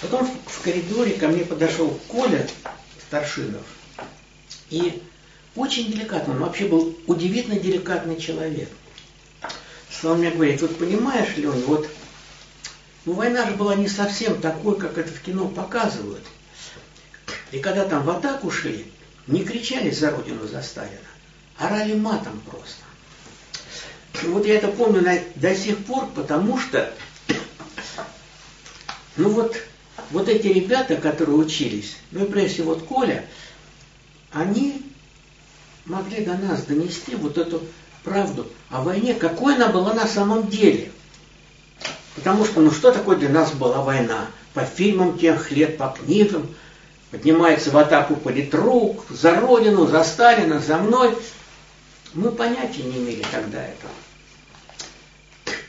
[0.00, 2.46] Потом в коридоре ко мне подошел Коля
[3.06, 3.64] Старшинов.
[4.70, 5.02] И
[5.56, 8.68] очень деликатно, он вообще был удивительно деликатный человек.
[9.90, 11.88] Стал мне говорить, вот понимаешь, Лень, вот
[13.04, 16.24] ну, война же была не совсем такой, как это в кино показывают.
[17.50, 18.86] И когда там в атаку шли,
[19.26, 20.98] не кричали за родину, за Сталина,
[21.58, 22.84] орали матом просто.
[24.28, 26.92] Вот я это помню на, до сих пор, потому что,
[29.16, 29.56] ну вот,
[30.10, 33.24] вот эти ребята, которые учились, ну и прежде всего вот Коля,
[34.32, 34.82] они
[35.90, 37.62] могли до нас донести вот эту
[38.04, 40.90] правду о войне, какой она была на самом деле.
[42.14, 44.26] Потому что, ну что такое для нас была война?
[44.54, 46.48] По фильмам тех лет, по книгам,
[47.10, 51.16] поднимается в атаку политрук, за Родину, за Сталина, за мной.
[52.14, 53.92] Мы понятия не имели тогда этого.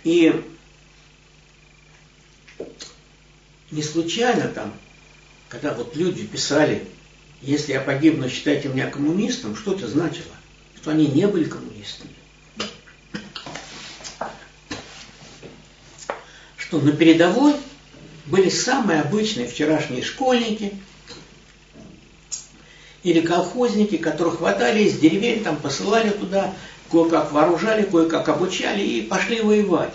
[0.04, 0.44] И
[3.70, 4.74] не случайно там,
[5.50, 6.88] когда вот люди писали,
[7.42, 10.34] если я погибну, считайте меня коммунистом, что это значило?
[10.76, 12.14] Что они не были коммунистами.
[16.58, 17.56] Что на передовой
[18.28, 20.74] были самые обычные вчерашние школьники
[23.04, 26.54] или колхозники, которых хватали из деревень, там посылали туда,
[26.92, 29.94] кое-как вооружали, кое-как обучали и пошли воевать.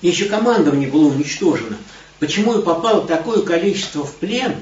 [0.00, 1.76] Еще командование было уничтожено.
[2.20, 4.56] Почему и попало такое количество в плен?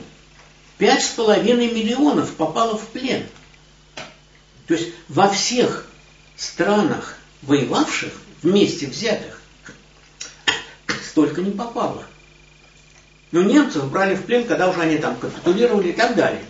[0.78, 3.26] Пять с половиной миллионов попало в плен.
[4.66, 5.86] То есть во всех
[6.36, 9.40] странах, воевавших, вместе взятых,
[11.04, 12.04] столько не попало.
[13.32, 16.44] Но немцев брали в плен, когда уже они там капитулировали и так далее.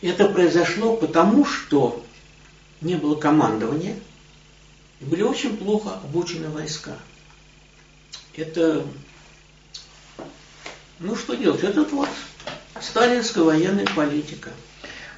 [0.00, 2.04] Это произошло потому, что
[2.80, 3.96] не было командования,
[5.00, 6.96] и были очень плохо обучены войска.
[8.36, 8.84] Это,
[11.00, 12.08] ну что делать, это вот
[12.80, 14.50] сталинская военная политика.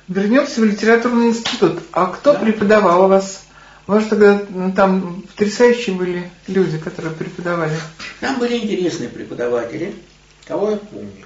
[0.09, 1.81] Вернемся в литературный институт.
[1.93, 2.41] А кто да.
[2.41, 3.45] преподавал у вас?
[3.87, 7.79] Может, тогда ну, там потрясающие были люди, которые преподавали?
[8.21, 9.95] Там были интересные преподаватели.
[10.47, 11.25] Кого я помню?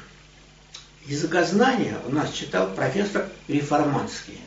[1.06, 4.38] Языкознание у нас читал профессор Реформанский.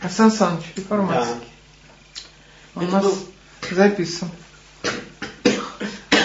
[0.00, 1.34] А Сан Саныч Реформанский.
[2.74, 2.80] Да.
[2.80, 3.18] Он у нас был...
[3.70, 4.30] записан.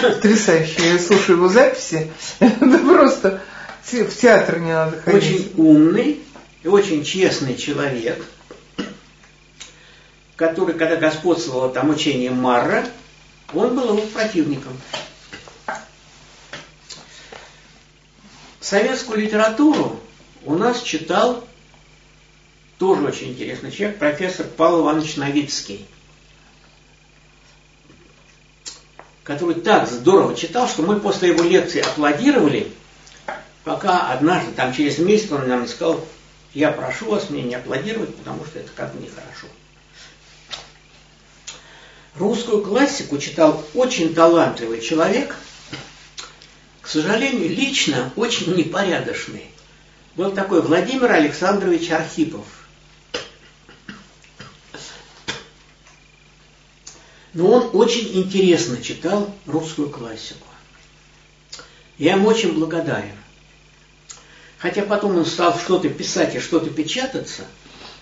[0.02, 0.92] Потрясающе.
[0.92, 2.10] Я слушаю его записи.
[2.40, 3.42] Это просто
[3.84, 5.22] в театр не надо ходить.
[5.22, 6.20] Очень умный
[6.62, 8.24] и очень честный человек,
[10.36, 12.86] который, когда господствовало там учение Марра,
[13.52, 14.72] он был его противником.
[18.60, 20.00] Советскую литературу
[20.44, 21.46] у нас читал
[22.78, 25.86] тоже очень интересный человек, профессор Павел Иванович Новицкий,
[29.24, 32.72] который так здорово читал, что мы после его лекции аплодировали,
[33.64, 36.04] пока однажды, там через месяц он нам сказал,
[36.54, 39.46] я прошу вас мне не аплодировать, потому что это как-то нехорошо.
[42.16, 45.36] Русскую классику читал очень талантливый человек–
[46.82, 49.46] к сожалению, лично очень непорядочный.
[50.16, 52.44] Был такой Владимир Александрович Архипов.
[57.34, 60.46] Но он очень интересно читал русскую классику.
[61.98, 63.16] Я ему очень благодарен.
[64.58, 67.44] Хотя потом он стал что-то писать и что-то печататься,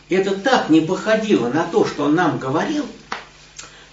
[0.09, 2.85] это так не походило на то, что он нам говорил,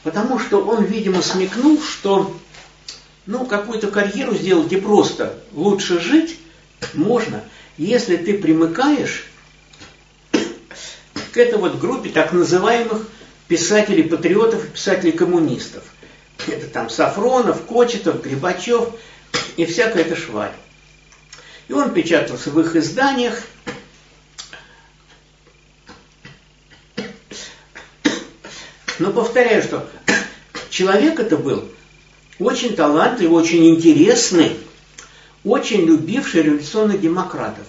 [0.04, 2.36] потому что он, видимо, смекнул, что
[3.26, 6.40] ну, какую-то карьеру сделать и просто лучше жить
[6.94, 7.44] можно,
[7.78, 9.26] если ты примыкаешь
[10.32, 13.06] к этой вот группе так называемых
[13.48, 15.84] писателей-патриотов и писателей-коммунистов.
[16.48, 18.90] Это там Сафронов, Кочетов, Грибачев
[19.56, 20.52] и всякая эта шваль.
[21.68, 23.42] И он печатался в их изданиях.
[29.00, 29.88] Но повторяю, что
[30.70, 31.70] человек это был
[32.40, 34.58] очень талантливый, очень интересный,
[35.44, 37.66] очень любивший революционных демократов.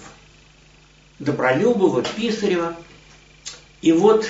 [1.19, 2.75] Добролюбова, Писарева.
[3.81, 4.27] И вот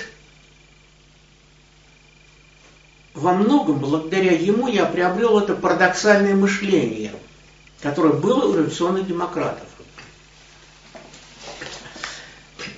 [3.14, 7.14] во многом благодаря ему я приобрел это парадоксальное мышление,
[7.82, 9.68] которое было у революционных демократов.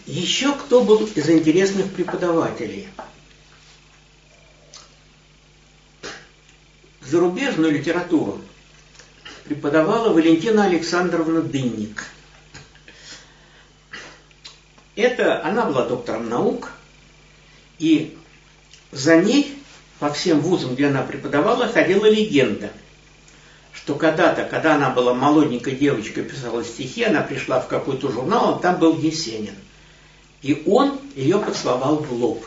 [0.06, 2.88] Еще кто был из интересных преподавателей–
[7.12, 8.42] зарубежную литературу
[9.44, 12.06] преподавала Валентина Александровна Дынник.
[14.96, 16.72] Это, она была доктором наук,
[17.80, 18.18] и
[18.92, 19.61] за ней
[20.02, 22.72] по всем вузам, где она преподавала, ходила легенда,
[23.72, 28.60] что когда-то, когда она была молоденькой девочкой, писала стихи, она пришла в какой-то журнал, а
[28.60, 29.54] там был Есенин.
[30.41, 32.43] И он ее поцеловал в лоб.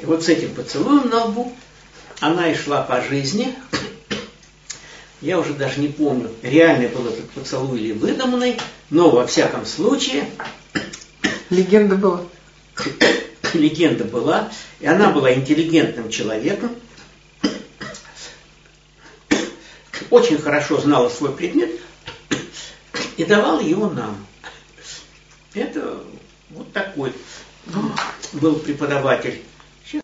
[0.00, 1.54] И вот с этим поцелуем на лбу
[2.20, 3.54] она и шла по жизни.
[5.22, 8.60] Я уже даже не помню, реальный был этот поцелуй или выдуманный,
[8.90, 10.28] но во всяком случае...
[11.48, 12.20] Легенда была.
[13.54, 16.70] Легенда была, и она была интеллигентным человеком,
[20.10, 21.70] очень хорошо знала свой предмет
[23.16, 24.26] и давала его нам.
[25.54, 26.02] Это
[26.50, 27.12] вот такой
[28.32, 29.42] был преподаватель